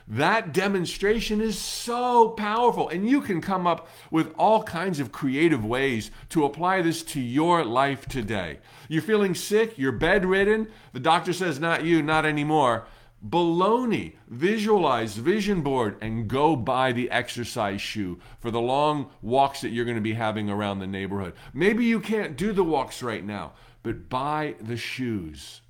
That 0.08 0.54
demonstration 0.54 1.42
is 1.42 1.58
so 1.58 2.30
powerful. 2.30 2.90
And 2.90 3.10
you 3.10 3.22
can 3.22 3.42
come 3.42 3.68
up 3.68 3.88
with 4.10 4.34
all 4.38 4.64
kinds 4.64 5.00
of 5.00 5.12
creative 5.12 5.66
ways 5.66 6.10
to 6.30 6.46
apply 6.46 6.82
this 6.82 7.04
to 7.04 7.20
your 7.20 7.66
life 7.66 8.06
today. 8.08 8.60
You're 8.88 9.02
feeling 9.02 9.36
sick, 9.36 9.78
you're 9.78 9.92
bedridden. 9.92 10.68
The 10.94 11.00
doctor 11.00 11.34
says, 11.34 11.60
not 11.60 11.84
you, 11.84 12.02
not 12.02 12.26
anymore. 12.26 12.86
Baloney. 13.28 14.14
Visualize, 14.28 15.16
vision 15.16 15.62
board, 15.62 15.98
and 16.02 16.28
go 16.28 16.56
buy 16.56 16.92
the 16.92 17.12
exercise 17.12 17.82
shoe 17.82 18.20
for 18.40 18.50
the 18.50 18.62
long 18.62 19.12
walks 19.22 19.62
that 19.62 19.70
you're 19.70 19.86
going 19.86 19.96
to 19.96 20.02
be 20.02 20.14
having 20.14 20.50
around 20.50 20.80
the 20.80 20.88
neighborhood. 20.88 21.34
Maybe 21.54 21.86
you 21.86 22.00
can't 22.00 22.36
do 22.36 22.52
the 22.52 22.64
walks 22.64 23.04
right 23.04 23.24
now 23.24 23.54
but 23.84 24.10
buy 24.10 24.56
the 24.60 24.78
shoes. 24.78 25.62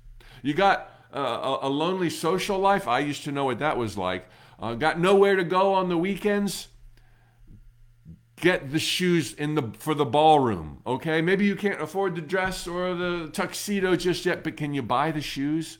You 0.42 0.54
got 0.54 0.90
uh, 1.14 1.58
a, 1.62 1.68
lonely 1.68 2.10
social 2.10 2.58
life. 2.58 2.88
I 2.88 3.00
used 3.00 3.24
to 3.24 3.32
know 3.32 3.44
what 3.44 3.58
that 3.60 3.76
was 3.76 3.96
like. 3.96 4.26
Uh, 4.58 4.74
got 4.74 4.98
nowhere 4.98 5.36
to 5.36 5.44
go 5.44 5.74
on 5.74 5.88
the 5.88 5.96
weekends. 5.96 6.68
Get 8.36 8.72
the 8.72 8.78
shoes 8.78 9.32
in 9.34 9.54
the 9.54 9.72
for 9.78 9.94
the 9.94 10.04
ballroom. 10.04 10.80
Okay, 10.84 11.22
maybe 11.22 11.44
you 11.44 11.54
can't 11.54 11.80
afford 11.80 12.16
the 12.16 12.20
dress 12.20 12.66
or 12.66 12.94
the 12.94 13.30
tuxedo 13.32 13.94
just 13.94 14.26
yet, 14.26 14.42
but 14.42 14.56
can 14.56 14.74
you 14.74 14.82
buy 14.82 15.12
the 15.12 15.20
shoes? 15.20 15.78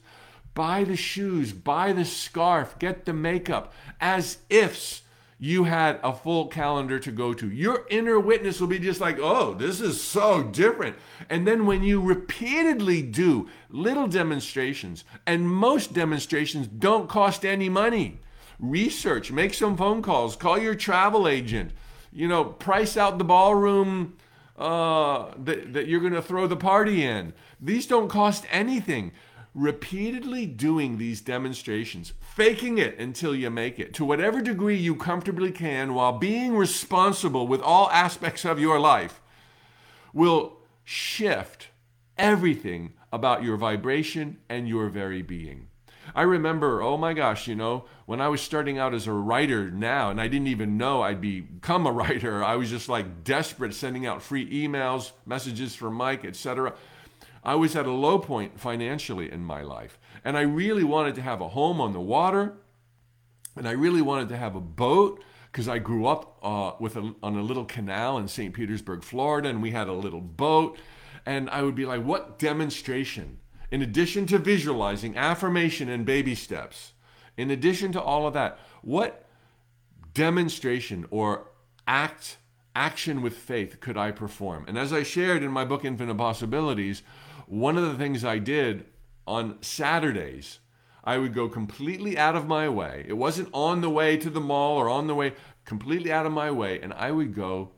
Buy 0.55 0.85
the 0.85 0.97
shoes. 0.97 1.53
Buy 1.53 1.93
the 1.93 2.05
scarf. 2.05 2.79
Get 2.79 3.05
the 3.05 3.13
makeup. 3.13 3.73
As 4.01 4.39
ifs 4.51 5.03
you 5.43 5.65
had 5.65 5.99
a 6.05 6.13
full 6.13 6.47
calendar 6.47 7.01
to 7.01 7.11
go 7.11 7.35
to. 7.35 7.51
Your 7.51 7.85
inner 7.91 8.21
witness 8.21 8.61
will 8.61 8.69
be 8.69 8.79
just 8.79 9.01
like, 9.01 9.19
oh, 9.19 9.55
this 9.55 9.81
is 9.81 10.01
so 10.01 10.45
different. 10.45 10.95
And 11.29 11.45
then 11.49 11.67
when 11.67 11.83
you 11.83 12.01
repeatedly 12.01 13.03
do 13.03 13.49
little 13.69 14.07
demonstrations, 14.07 15.03
and 15.27 15.51
most 15.51 15.95
demonstrations 15.95 16.69
don't 16.69 17.09
cost 17.09 17.45
any 17.45 17.69
money, 17.69 18.21
research, 18.61 19.33
make 19.33 19.53
some 19.53 19.77
phone 19.77 20.01
calls, 20.01 20.37
call 20.37 20.61
your 20.61 20.77
travel 20.77 21.27
agent, 21.27 21.73
you 22.13 22.29
know, 22.29 22.45
price 22.45 22.97
out 22.97 23.19
the 23.19 23.25
ballroom 23.25 24.17
uh, 24.57 25.33
that, 25.43 25.73
that 25.73 25.89
you're 25.89 25.99
going 25.99 26.13
to 26.13 26.23
throw 26.23 26.47
the 26.47 26.55
party 26.55 27.03
in. 27.03 27.33
These 27.61 27.89
don't 27.89 28.09
cost 28.09 28.45
anything 28.49 29.11
repeatedly 29.55 30.47
doing 30.47 30.97
these 30.97 31.21
demonstrations, 31.21 32.13
faking 32.21 32.79
it 32.79 32.99
until 32.99 33.35
you 33.35 33.51
make 33.51 33.79
it 33.79 33.93
to 33.95 34.05
whatever 34.05 34.41
degree 34.41 34.77
you 34.77 34.95
comfortably 34.95 35.53
can 35.53 35.95
while 35.95 36.13
being 36.13 36.57
responsible 36.57 37.47
with 37.47 37.61
all 37.61 37.91
aspects 37.91 38.45
of 38.45 38.59
your 38.59 38.81
life 38.81 39.21
will 40.15 40.59
shift 40.85 41.69
everything 42.17 42.93
about 43.13 43.43
your 43.43 43.57
vibration 43.57 44.39
and 44.49 44.69
your 44.69 44.89
very 44.89 45.23
being. 45.23 45.69
I 46.15 46.23
remember, 46.23 46.83
oh 46.83 46.97
my 46.97 47.13
gosh, 47.13 47.47
you 47.47 47.55
know, 47.55 47.85
when 48.07 48.21
I 48.21 48.29
was 48.29 48.41
starting 48.41 48.79
out 48.79 48.93
as 48.93 49.07
a 49.07 49.13
writer 49.13 49.71
now, 49.71 50.11
and 50.11 50.21
I 50.21 50.29
didn't 50.29 50.49
even 50.49 50.77
know 50.77 51.03
I'd 51.03 51.21
become 51.21 51.87
a 51.87 51.93
writer, 51.93 52.43
I 52.43 52.57
was 52.57 52.71
just 52.71 52.89
like 52.89 53.25
desperate, 53.25 53.75
sending 53.75 54.07
out 54.07 54.23
free 54.23 54.51
emails, 54.51 55.13
messages 55.27 55.75
for 55.75 55.91
Mike, 55.91 56.25
etc. 56.25 56.75
I 57.42 57.55
was 57.57 57.74
at 57.74 57.87
a 57.87 57.92
low 57.92 58.18
point 58.18 58.61
financially 58.61 59.31
in 59.31 59.44
my 59.44 59.62
life. 59.62 59.98
And 60.24 60.37
I 60.37 60.42
really 60.42 60.85
wanted 60.85 61.14
to 61.16 61.22
have 61.22 61.40
a 61.40 61.48
home 61.48 61.81
on 61.81 61.92
the 61.92 62.00
water. 62.00 62.55
And 63.57 63.66
I 63.66 63.72
really 63.72 64.02
wanted 64.02 64.28
to 64.31 64.37
have 64.37 64.55
a 64.55 64.61
boat 64.61 65.22
because 65.50 65.68
I 65.68 65.78
grew 65.78 66.07
up 66.07 66.38
uh, 66.42 66.72
with 66.81 66.96
a, 66.96 67.14
on 67.22 67.37
a 67.37 67.42
little 67.42 67.66
canal 67.66 68.16
in 68.16 68.28
St. 68.28 68.55
Petersburg, 68.55 69.02
Florida, 69.02 69.48
and 69.48 69.61
we 69.61 69.72
had 69.72 69.88
a 69.88 69.92
little 69.92 70.20
boat. 70.20 70.78
And 71.26 71.50
I 71.50 71.62
would 71.62 71.74
be 71.74 71.85
like, 71.85 72.02
what 72.02 72.38
demonstration? 72.38 73.38
In 73.70 73.83
addition 73.83 74.26
to 74.26 74.38
visualizing 74.38 75.16
affirmation 75.16 75.88
and 75.88 76.07
baby 76.07 76.35
steps, 76.35 76.92
in 77.37 77.50
addition 77.50 77.92
to 77.92 78.00
all 78.00 78.26
of 78.26 78.35
that, 78.35 78.59
what 78.83 79.26
demonstration 80.14 81.07
or 81.11 81.48
act, 81.87 82.38
action 82.74 83.22
with 83.22 83.37
faith 83.37 83.81
could 83.81 83.96
I 83.96 84.11
perform? 84.11 84.64
And 84.68 84.78
as 84.78 84.92
I 84.92 85.02
shared 85.02 85.42
in 85.42 85.50
my 85.50 85.64
book, 85.64 85.85
Infinite 85.85 86.16
Possibilities, 86.16 87.02
one 87.53 87.77
of 87.77 87.85
the 87.85 87.99
things 87.99 88.25
I 88.25 88.38
did 88.38 88.87
on 89.27 89.59
Saturdays, 89.61 90.59
I 91.05 91.19
would 91.19 91.35
go 91.35 91.51
completely 91.51 92.17
out 92.17 92.35
of 92.35 92.47
my 92.47 92.67
way. 92.67 93.05
It 93.07 93.12
wasn't 93.12 93.51
on 93.53 93.83
the 93.83 93.91
way 93.91 94.17
to 94.17 94.31
the 94.31 94.41
mall 94.41 94.79
or 94.79 94.88
on 94.88 95.07
the 95.07 95.15
way, 95.15 95.35
completely 95.67 96.11
out 96.11 96.25
of 96.25 96.33
my 96.33 96.51
way, 96.51 96.81
and 96.81 96.95
I 96.95 97.11
would 97.11 97.35
go 97.35 97.73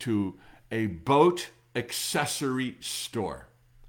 to 0.00 0.38
a 0.70 0.86
boat 0.86 1.50
accessory 1.74 2.76
store. 2.78 3.48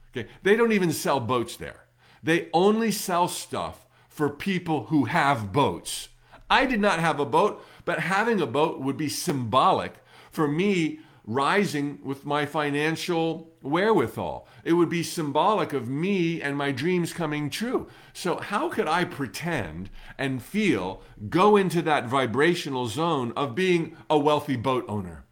Okay, 0.10 0.28
they 0.41 0.56
don't 0.56 0.71
even 0.71 0.91
sell 0.91 1.19
boats 1.19 1.56
there. 1.56 1.86
They 2.23 2.50
only 2.52 2.91
sell 2.91 3.28
stuff 3.28 3.86
for 4.10 4.32
people 4.32 4.86
who 4.86 5.06
have 5.06 5.54
boats. 5.54 6.10
I 6.50 6.65
did 6.65 6.82
not 6.82 7.00
have 7.00 7.19
a 7.19 7.26
boat, 7.26 7.63
but 7.86 8.00
having 8.00 8.41
a 8.41 8.47
boat 8.47 8.80
would 8.80 8.97
be 8.97 9.08
symbolic 9.08 9.93
for 10.32 10.47
me 10.47 11.02
rising 11.27 11.99
with 12.03 12.25
my 12.25 12.45
financial 12.45 13.53
wherewithal. 13.61 14.47
It 14.63 14.73
would 14.73 14.87
be 14.87 15.03
symbolic 15.03 15.73
of 15.73 15.89
me 15.89 16.41
and 16.41 16.57
my 16.57 16.71
dreams 16.71 17.11
coming 17.11 17.49
true. 17.49 17.87
So, 18.13 18.37
how 18.37 18.69
could 18.69 18.87
I 18.87 19.03
pretend 19.03 19.89
and 20.17 20.41
feel, 20.41 21.01
go 21.29 21.57
into 21.57 21.81
that 21.83 22.07
vibrational 22.07 22.87
zone 22.87 23.33
of 23.35 23.53
being 23.53 23.97
a 24.09 24.17
wealthy 24.17 24.55
boat 24.55 24.85
owner? 24.87 25.25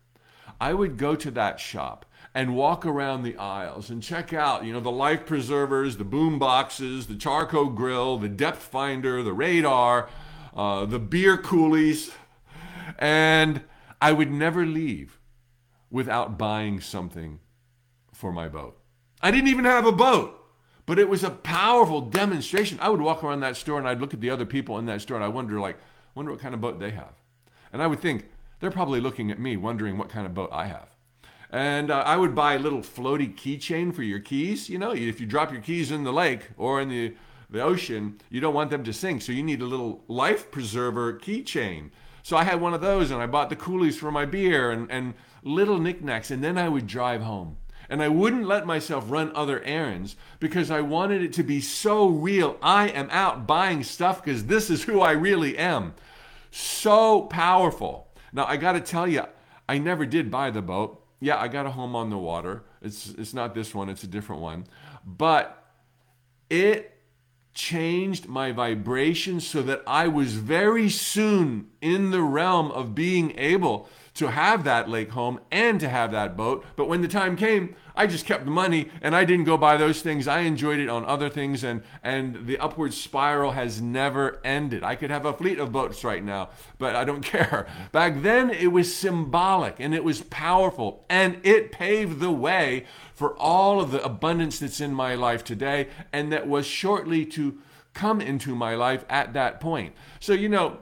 I 0.60 0.74
would 0.74 0.98
go 0.98 1.16
to 1.16 1.32
that 1.32 1.60
shop 1.62 2.06
and 2.34 2.56
walk 2.56 2.86
around 2.86 3.24
the 3.24 3.38
aisles 3.38 3.90
and 3.90 4.04
check 4.04 4.34
out, 4.34 4.66
you 4.66 4.74
know, 4.74 4.82
the 4.82 4.92
life 4.92 5.26
preservers, 5.26 5.96
the 5.96 6.04
boom 6.04 6.38
boxes, 6.38 7.08
the 7.08 7.16
charcoal 7.16 7.68
grill, 7.68 8.18
the 8.18 8.28
depth 8.28 8.62
finder, 8.62 9.24
the 9.24 9.34
radar, 9.34 10.10
uh, 10.54 10.86
the 10.86 11.00
beer 11.00 11.38
coolies, 11.38 12.12
and 13.00 13.62
I 14.02 14.12
would 14.12 14.32
never 14.32 14.66
leave 14.66 15.20
without 15.96 16.38
buying 16.38 16.82
something 16.82 17.40
for 18.12 18.30
my 18.30 18.50
boat. 18.50 18.78
I 19.22 19.32
didn't 19.32 19.48
even 19.48 19.64
have 19.64 19.86
a 19.86 19.94
boat, 19.94 20.38
but 20.86 21.00
it 21.00 21.08
was 21.08 21.24
a 21.24 21.30
powerful 21.30 22.02
demonstration. 22.02 22.78
I 22.82 22.90
would 22.90 23.00
walk 23.00 23.24
around 23.24 23.40
that 23.40 23.56
store 23.56 23.80
and 23.80 23.88
I'd 23.88 24.02
look 24.02 24.14
at 24.14 24.20
the 24.20 24.30
other 24.30 24.46
people 24.46 24.78
in 24.78 24.88
that 24.88 25.02
store 25.02 25.16
and 25.16 25.24
I 25.24 25.30
wonder 25.30 25.58
like, 25.58 25.78
wonder 26.14 26.34
what 26.34 26.42
kind 26.42 26.54
of 26.54 26.60
boat 26.60 26.82
they 26.82 26.92
have. 26.92 27.14
And 27.72 27.82
I 27.82 27.88
would 27.88 28.02
think 28.02 28.26
they're 28.60 28.72
probably 28.72 29.00
looking 29.00 29.32
at 29.32 29.40
me 29.40 29.56
wondering 29.56 29.98
what 29.98 30.10
kind 30.10 30.26
of 30.26 30.34
boat 30.34 30.50
I 30.52 30.66
have. 30.66 30.90
And 31.50 31.90
uh, 31.90 32.04
I 32.06 32.18
would 32.18 32.36
buy 32.36 32.56
a 32.56 32.60
little 32.60 32.82
floaty 32.82 33.34
keychain 33.34 33.96
for 33.96 34.04
your 34.04 34.20
keys. 34.20 34.70
You 34.70 34.78
know, 34.78 34.92
if 34.92 35.22
you 35.22 35.26
drop 35.26 35.54
your 35.54 35.62
keys 35.62 35.92
in 35.92 36.04
the 36.04 36.12
lake 36.12 36.50
or 36.58 36.82
in 36.82 36.90
the, 36.90 37.16
the 37.50 37.62
ocean, 37.62 38.20
you 38.30 38.42
don't 38.42 38.54
want 38.54 38.70
them 38.70 38.84
to 38.84 38.92
sink. 38.92 39.22
So 39.22 39.32
you 39.32 39.44
need 39.44 39.62
a 39.62 39.66
little 39.66 40.04
life 40.10 40.52
preserver 40.52 41.14
keychain. 41.14 41.92
So 42.22 42.36
I 42.36 42.44
had 42.44 42.60
one 42.60 42.74
of 42.74 42.82
those 42.82 43.12
and 43.12 43.22
I 43.22 43.28
bought 43.28 43.50
the 43.50 43.56
coolies 43.56 43.98
for 43.98 44.12
my 44.12 44.26
beer 44.26 44.72
and, 44.72 44.92
and 44.92 45.14
little 45.46 45.80
knickknacks. 45.80 46.32
And 46.32 46.44
then 46.44 46.58
I 46.58 46.68
would 46.68 46.88
drive 46.88 47.22
home. 47.22 47.56
And 47.88 48.02
I 48.02 48.10
wouldn't 48.10 48.48
let 48.48 48.66
myself 48.66 49.06
run 49.08 49.32
other 49.36 49.62
errands 49.62 50.16
because 50.40 50.72
I 50.72 50.82
wanted 50.82 51.22
it 51.22 51.34
to 51.34 51.44
be 51.44 51.62
so 51.62 52.08
real. 52.08 52.58
I 52.62 52.90
am 52.90 53.10
out 53.12 53.46
buying 53.46 53.84
stuff 53.84 54.24
because 54.24 54.48
this 54.48 54.70
is 54.70 54.84
who 54.84 55.02
I 55.02 55.12
really 55.12 55.58
am. 55.58 55.94
So 56.50 57.22
powerful. 57.22 58.08
Now, 58.34 58.46
I 58.46 58.58
got 58.58 58.74
to 58.74 58.82
tell 58.82 59.08
you, 59.08 59.24
I 59.70 59.78
never 59.78 60.06
did 60.06 60.32
buy 60.32 60.50
the 60.50 60.64
boat. 60.64 61.04
Yeah, 61.20 61.40
I 61.40 61.48
got 61.48 61.66
a 61.66 61.72
home 61.72 61.96
on 61.96 62.10
the 62.10 62.18
water. 62.18 62.64
It's, 62.82 63.10
it's 63.18 63.34
not 63.34 63.54
this 63.54 63.74
one, 63.74 63.88
it's 63.90 64.04
a 64.04 64.08
different 64.08 64.42
one. 64.42 64.66
But 65.06 65.64
it 66.50 66.92
changed 67.54 68.28
my 68.28 68.52
vibration 68.52 69.40
so 69.40 69.62
that 69.64 69.82
I 69.88 70.08
was 70.08 70.34
very 70.34 70.90
soon 70.90 71.70
in 71.82 72.12
the 72.12 72.22
realm 72.22 72.72
of 72.72 72.94
being 72.94 73.38
able 73.38 73.90
to 74.16 74.28
have 74.32 74.64
that 74.64 74.90
lake 74.90 75.12
home 75.12 75.40
and 75.52 75.80
to 75.80 75.90
have 75.90 76.12
that 76.12 76.36
boat. 76.38 76.66
But 76.76 76.88
when 76.88 77.02
the 77.02 77.08
time 77.08 77.36
came, 77.36 77.76
I 77.96 78.08
just 78.08 78.26
kept 78.26 78.46
the 78.46 78.52
money 78.52 78.90
and 79.02 79.16
I 79.16 79.26
didn't 79.26 79.46
go 79.46 79.58
buy 79.58 79.78
those 79.78 80.02
things. 80.02 80.28
I 80.28 80.40
enjoyed 80.42 80.80
it 80.80 80.90
on 80.90 81.06
other 81.06 81.30
things 81.30 81.64
and 81.64 81.84
and 82.02 82.48
the 82.48 82.58
upward 82.58 82.94
spiral 82.94 83.52
has 83.52 83.82
never 83.82 84.40
ended. 84.44 84.84
I 84.84 84.96
could 84.96 85.10
have 85.10 85.26
a 85.26 85.34
fleet 85.34 85.60
of 85.60 85.72
boats 85.72 86.04
right 86.04 86.24
now, 86.24 86.50
but 86.78 86.96
I 86.96 87.04
don't 87.04 87.22
care. 87.24 87.68
Back 87.92 88.22
then 88.22 88.50
it 88.50 88.72
was 88.72 88.94
symbolic 88.94 89.76
and 89.80 89.94
it 89.94 90.04
was 90.04 90.22
powerful 90.24 91.06
and 91.10 91.40
it 91.44 91.72
paved 91.72 92.20
the 92.20 92.32
way 92.32 92.86
for 93.14 93.36
all 93.38 93.82
of 93.82 93.92
the 93.92 94.04
abundance 94.04 94.60
that's 94.60 94.82
in 94.82 94.94
my 94.94 95.16
life 95.16 95.44
today 95.44 95.88
and 96.12 96.32
that 96.32 96.48
was 96.48 96.66
shortly 96.66 97.26
to 97.26 97.58
come 97.94 98.22
into 98.22 98.56
my 98.56 98.76
life 98.76 99.06
at 99.10 99.34
that 99.34 99.60
point. 99.60 99.94
So, 100.20 100.34
you 100.34 100.50
know, 100.50 100.80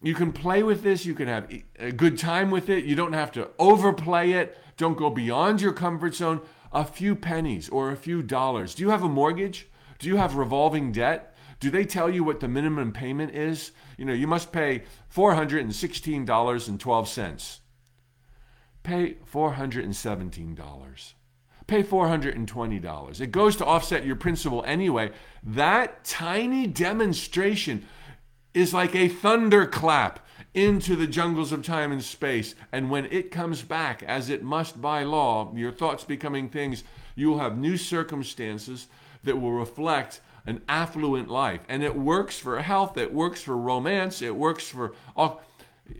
you 0.00 0.14
can 0.14 0.32
play 0.32 0.62
with 0.62 0.82
this, 0.82 1.04
you 1.04 1.14
can 1.14 1.28
have 1.28 1.52
a 1.78 1.92
good 1.92 2.18
time 2.18 2.50
with 2.50 2.68
it. 2.68 2.84
You 2.84 2.94
don't 2.94 3.14
have 3.14 3.32
to 3.32 3.48
overplay 3.58 4.32
it. 4.32 4.56
Don't 4.76 4.96
go 4.96 5.10
beyond 5.10 5.60
your 5.60 5.72
comfort 5.72 6.14
zone. 6.14 6.40
A 6.70 6.84
few 6.84 7.16
pennies 7.16 7.68
or 7.68 7.90
a 7.90 7.96
few 7.96 8.22
dollars. 8.22 8.74
Do 8.74 8.84
you 8.84 8.90
have 8.90 9.02
a 9.02 9.08
mortgage? 9.08 9.68
Do 9.98 10.06
you 10.06 10.16
have 10.16 10.36
revolving 10.36 10.92
debt? 10.92 11.34
Do 11.60 11.70
they 11.70 11.84
tell 11.84 12.08
you 12.08 12.22
what 12.22 12.38
the 12.40 12.46
minimum 12.46 12.92
payment 12.92 13.34
is? 13.34 13.72
You 13.96 14.04
know, 14.04 14.12
you 14.12 14.28
must 14.28 14.52
pay 14.52 14.84
$416.12. 15.12 17.58
Pay 18.84 19.16
$417. 19.32 21.12
Pay 21.66 21.82
$420. 21.82 23.20
It 23.20 23.32
goes 23.32 23.56
to 23.56 23.66
offset 23.66 24.06
your 24.06 24.16
principal 24.16 24.62
anyway. 24.66 25.10
That 25.42 26.04
tiny 26.04 26.68
demonstration 26.68 27.84
is 28.54 28.74
like 28.74 28.94
a 28.94 29.08
thunderclap 29.08 30.20
into 30.54 30.96
the 30.96 31.06
jungles 31.06 31.52
of 31.52 31.62
time 31.62 31.92
and 31.92 32.02
space. 32.02 32.54
And 32.72 32.90
when 32.90 33.06
it 33.06 33.30
comes 33.30 33.62
back, 33.62 34.02
as 34.02 34.28
it 34.28 34.42
must 34.42 34.80
by 34.80 35.04
law, 35.04 35.52
your 35.54 35.72
thoughts 35.72 36.04
becoming 36.04 36.48
things, 36.48 36.84
you 37.14 37.30
will 37.30 37.38
have 37.38 37.58
new 37.58 37.76
circumstances 37.76 38.88
that 39.24 39.40
will 39.40 39.52
reflect 39.52 40.20
an 40.46 40.62
affluent 40.68 41.28
life. 41.28 41.60
And 41.68 41.82
it 41.82 41.94
works 41.94 42.38
for 42.38 42.60
health, 42.60 42.96
it 42.96 43.12
works 43.12 43.42
for 43.42 43.56
romance, 43.56 44.22
it 44.22 44.34
works 44.34 44.68
for 44.68 44.94
all. 45.14 45.42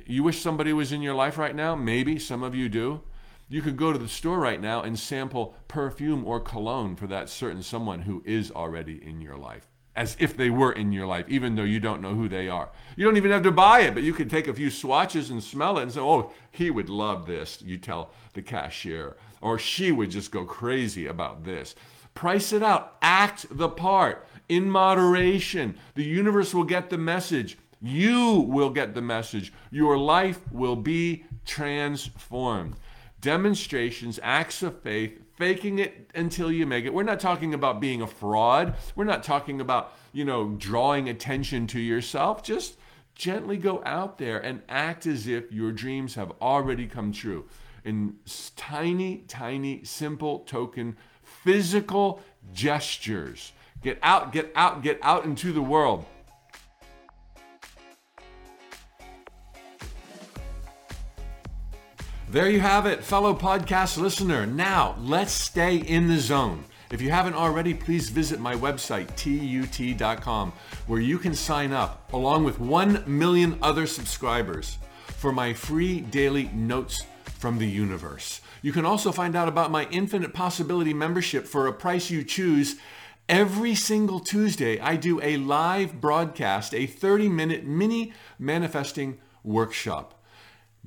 You 0.06 0.22
wish 0.22 0.40
somebody 0.40 0.72
was 0.72 0.92
in 0.92 1.02
your 1.02 1.14
life 1.14 1.38
right 1.38 1.54
now? 1.54 1.74
Maybe 1.74 2.18
some 2.18 2.42
of 2.42 2.54
you 2.54 2.68
do. 2.68 3.02
You 3.48 3.62
could 3.62 3.76
go 3.76 3.92
to 3.92 3.98
the 3.98 4.08
store 4.08 4.38
right 4.38 4.60
now 4.60 4.82
and 4.82 4.98
sample 4.98 5.54
perfume 5.68 6.24
or 6.26 6.40
cologne 6.40 6.96
for 6.96 7.06
that 7.06 7.30
certain 7.30 7.62
someone 7.62 8.02
who 8.02 8.22
is 8.26 8.50
already 8.50 9.02
in 9.02 9.22
your 9.22 9.36
life, 9.36 9.66
as 9.98 10.16
if 10.20 10.36
they 10.36 10.48
were 10.48 10.70
in 10.70 10.92
your 10.92 11.06
life, 11.06 11.24
even 11.28 11.56
though 11.56 11.64
you 11.64 11.80
don't 11.80 12.00
know 12.00 12.14
who 12.14 12.28
they 12.28 12.48
are. 12.48 12.68
You 12.94 13.04
don't 13.04 13.16
even 13.16 13.32
have 13.32 13.42
to 13.42 13.50
buy 13.50 13.80
it, 13.80 13.94
but 13.94 14.04
you 14.04 14.14
could 14.14 14.30
take 14.30 14.46
a 14.46 14.54
few 14.54 14.70
swatches 14.70 15.28
and 15.28 15.42
smell 15.42 15.76
it 15.76 15.82
and 15.82 15.92
say, 15.92 15.98
oh, 15.98 16.30
he 16.52 16.70
would 16.70 16.88
love 16.88 17.26
this, 17.26 17.60
you 17.62 17.78
tell 17.78 18.12
the 18.32 18.40
cashier. 18.40 19.16
Or 19.40 19.58
she 19.58 19.90
would 19.90 20.12
just 20.12 20.30
go 20.30 20.44
crazy 20.44 21.08
about 21.08 21.42
this. 21.42 21.74
Price 22.14 22.52
it 22.52 22.62
out, 22.62 22.96
act 23.02 23.46
the 23.50 23.68
part 23.68 24.24
in 24.48 24.70
moderation. 24.70 25.76
The 25.96 26.04
universe 26.04 26.54
will 26.54 26.62
get 26.62 26.90
the 26.90 26.98
message. 26.98 27.58
You 27.82 28.46
will 28.48 28.70
get 28.70 28.94
the 28.94 29.02
message. 29.02 29.52
Your 29.72 29.98
life 29.98 30.40
will 30.52 30.76
be 30.76 31.24
transformed. 31.44 32.76
Demonstrations, 33.20 34.20
acts 34.22 34.62
of 34.62 34.80
faith, 34.80 35.20
faking 35.38 35.78
it 35.78 36.10
until 36.14 36.52
you 36.52 36.66
make 36.66 36.84
it. 36.84 36.92
We're 36.92 37.04
not 37.04 37.20
talking 37.20 37.54
about 37.54 37.80
being 37.80 38.02
a 38.02 38.06
fraud. 38.06 38.74
We're 38.94 39.04
not 39.04 39.22
talking 39.22 39.60
about, 39.60 39.94
you 40.12 40.24
know, 40.24 40.50
drawing 40.58 41.08
attention 41.08 41.66
to 41.68 41.80
yourself. 41.80 42.42
Just 42.42 42.76
gently 43.14 43.56
go 43.56 43.82
out 43.86 44.18
there 44.18 44.38
and 44.38 44.62
act 44.68 45.06
as 45.06 45.26
if 45.26 45.50
your 45.50 45.72
dreams 45.72 46.16
have 46.16 46.32
already 46.42 46.86
come 46.86 47.12
true 47.12 47.46
in 47.84 48.16
tiny, 48.56 49.24
tiny, 49.28 49.84
simple 49.84 50.40
token, 50.40 50.96
physical 51.22 52.20
gestures 52.52 53.52
Get 53.82 53.98
out, 54.02 54.32
get 54.32 54.50
out, 54.56 54.82
get 54.82 54.98
out 55.02 55.24
into 55.24 55.52
the 55.52 55.62
world. 55.62 56.04
There 62.30 62.50
you 62.50 62.60
have 62.60 62.84
it, 62.84 63.02
fellow 63.02 63.32
podcast 63.32 63.96
listener. 63.96 64.44
Now, 64.44 64.96
let's 64.98 65.32
stay 65.32 65.76
in 65.76 66.08
the 66.08 66.18
zone. 66.18 66.62
If 66.90 67.00
you 67.00 67.10
haven't 67.10 67.32
already, 67.32 67.72
please 67.72 68.10
visit 68.10 68.38
my 68.38 68.54
website, 68.54 69.08
tut.com, 69.16 70.52
where 70.86 71.00
you 71.00 71.18
can 71.18 71.34
sign 71.34 71.72
up, 71.72 72.12
along 72.12 72.44
with 72.44 72.60
1 72.60 73.04
million 73.06 73.58
other 73.62 73.86
subscribers, 73.86 74.76
for 75.06 75.32
my 75.32 75.54
free 75.54 76.00
daily 76.00 76.50
notes 76.52 77.06
from 77.24 77.56
the 77.56 77.66
universe. 77.66 78.42
You 78.60 78.72
can 78.72 78.84
also 78.84 79.10
find 79.10 79.34
out 79.34 79.48
about 79.48 79.70
my 79.70 79.86
Infinite 79.90 80.34
Possibility 80.34 80.92
membership 80.92 81.46
for 81.46 81.66
a 81.66 81.72
price 81.72 82.10
you 82.10 82.24
choose 82.24 82.76
Every 83.28 83.74
single 83.74 84.20
Tuesday, 84.20 84.80
I 84.80 84.96
do 84.96 85.20
a 85.22 85.36
live 85.36 86.00
broadcast, 86.00 86.72
a 86.72 86.86
30 86.86 87.28
minute 87.28 87.64
mini 87.66 88.14
manifesting 88.38 89.18
workshop. 89.44 90.17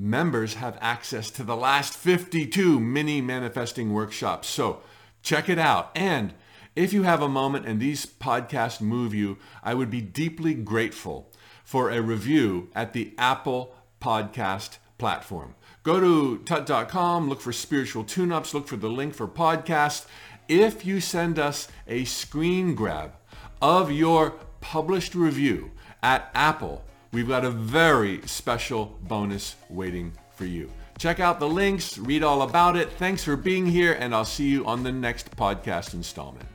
Members 0.01 0.55
have 0.55 0.79
access 0.81 1.29
to 1.29 1.43
the 1.43 1.55
last 1.55 1.93
52 1.93 2.79
mini 2.79 3.21
manifesting 3.21 3.93
workshops. 3.93 4.47
So 4.47 4.81
check 5.21 5.47
it 5.47 5.59
out. 5.59 5.91
And 5.93 6.33
if 6.75 6.91
you 6.91 7.03
have 7.03 7.21
a 7.21 7.29
moment 7.29 7.67
and 7.67 7.79
these 7.79 8.07
podcasts 8.07 8.81
move 8.81 9.13
you, 9.13 9.37
I 9.61 9.75
would 9.75 9.91
be 9.91 10.01
deeply 10.01 10.55
grateful 10.55 11.31
for 11.63 11.91
a 11.91 12.01
review 12.01 12.71
at 12.73 12.93
the 12.93 13.13
Apple 13.19 13.75
Podcast 14.01 14.79
platform. 14.97 15.53
Go 15.83 15.99
to 15.99 16.39
tut.com, 16.45 17.29
look 17.29 17.39
for 17.39 17.53
spiritual 17.53 18.03
tune 18.03 18.31
ups, 18.31 18.55
look 18.55 18.67
for 18.67 18.77
the 18.77 18.89
link 18.89 19.13
for 19.13 19.27
podcast 19.27 20.07
if 20.47 20.83
you 20.83 20.99
send 20.99 21.37
us 21.37 21.67
a 21.87 22.05
screen 22.05 22.73
grab 22.73 23.13
of 23.61 23.91
your 23.91 24.31
published 24.61 25.13
review 25.13 25.69
at 26.01 26.31
Apple, 26.33 26.83
we've 27.11 27.27
got 27.27 27.45
a 27.45 27.51
very 27.51 28.21
special 28.25 28.97
bonus 29.03 29.55
waiting 29.69 30.13
for 30.35 30.45
you. 30.45 30.69
Check 30.97 31.19
out 31.19 31.39
the 31.39 31.49
links, 31.49 31.97
read 31.97 32.23
all 32.23 32.43
about 32.43 32.75
it. 32.77 32.91
Thanks 32.93 33.23
for 33.23 33.35
being 33.35 33.65
here, 33.65 33.93
and 33.93 34.13
I'll 34.13 34.25
see 34.25 34.47
you 34.47 34.65
on 34.65 34.83
the 34.83 34.91
next 34.91 35.35
podcast 35.35 35.93
installment. 35.93 36.50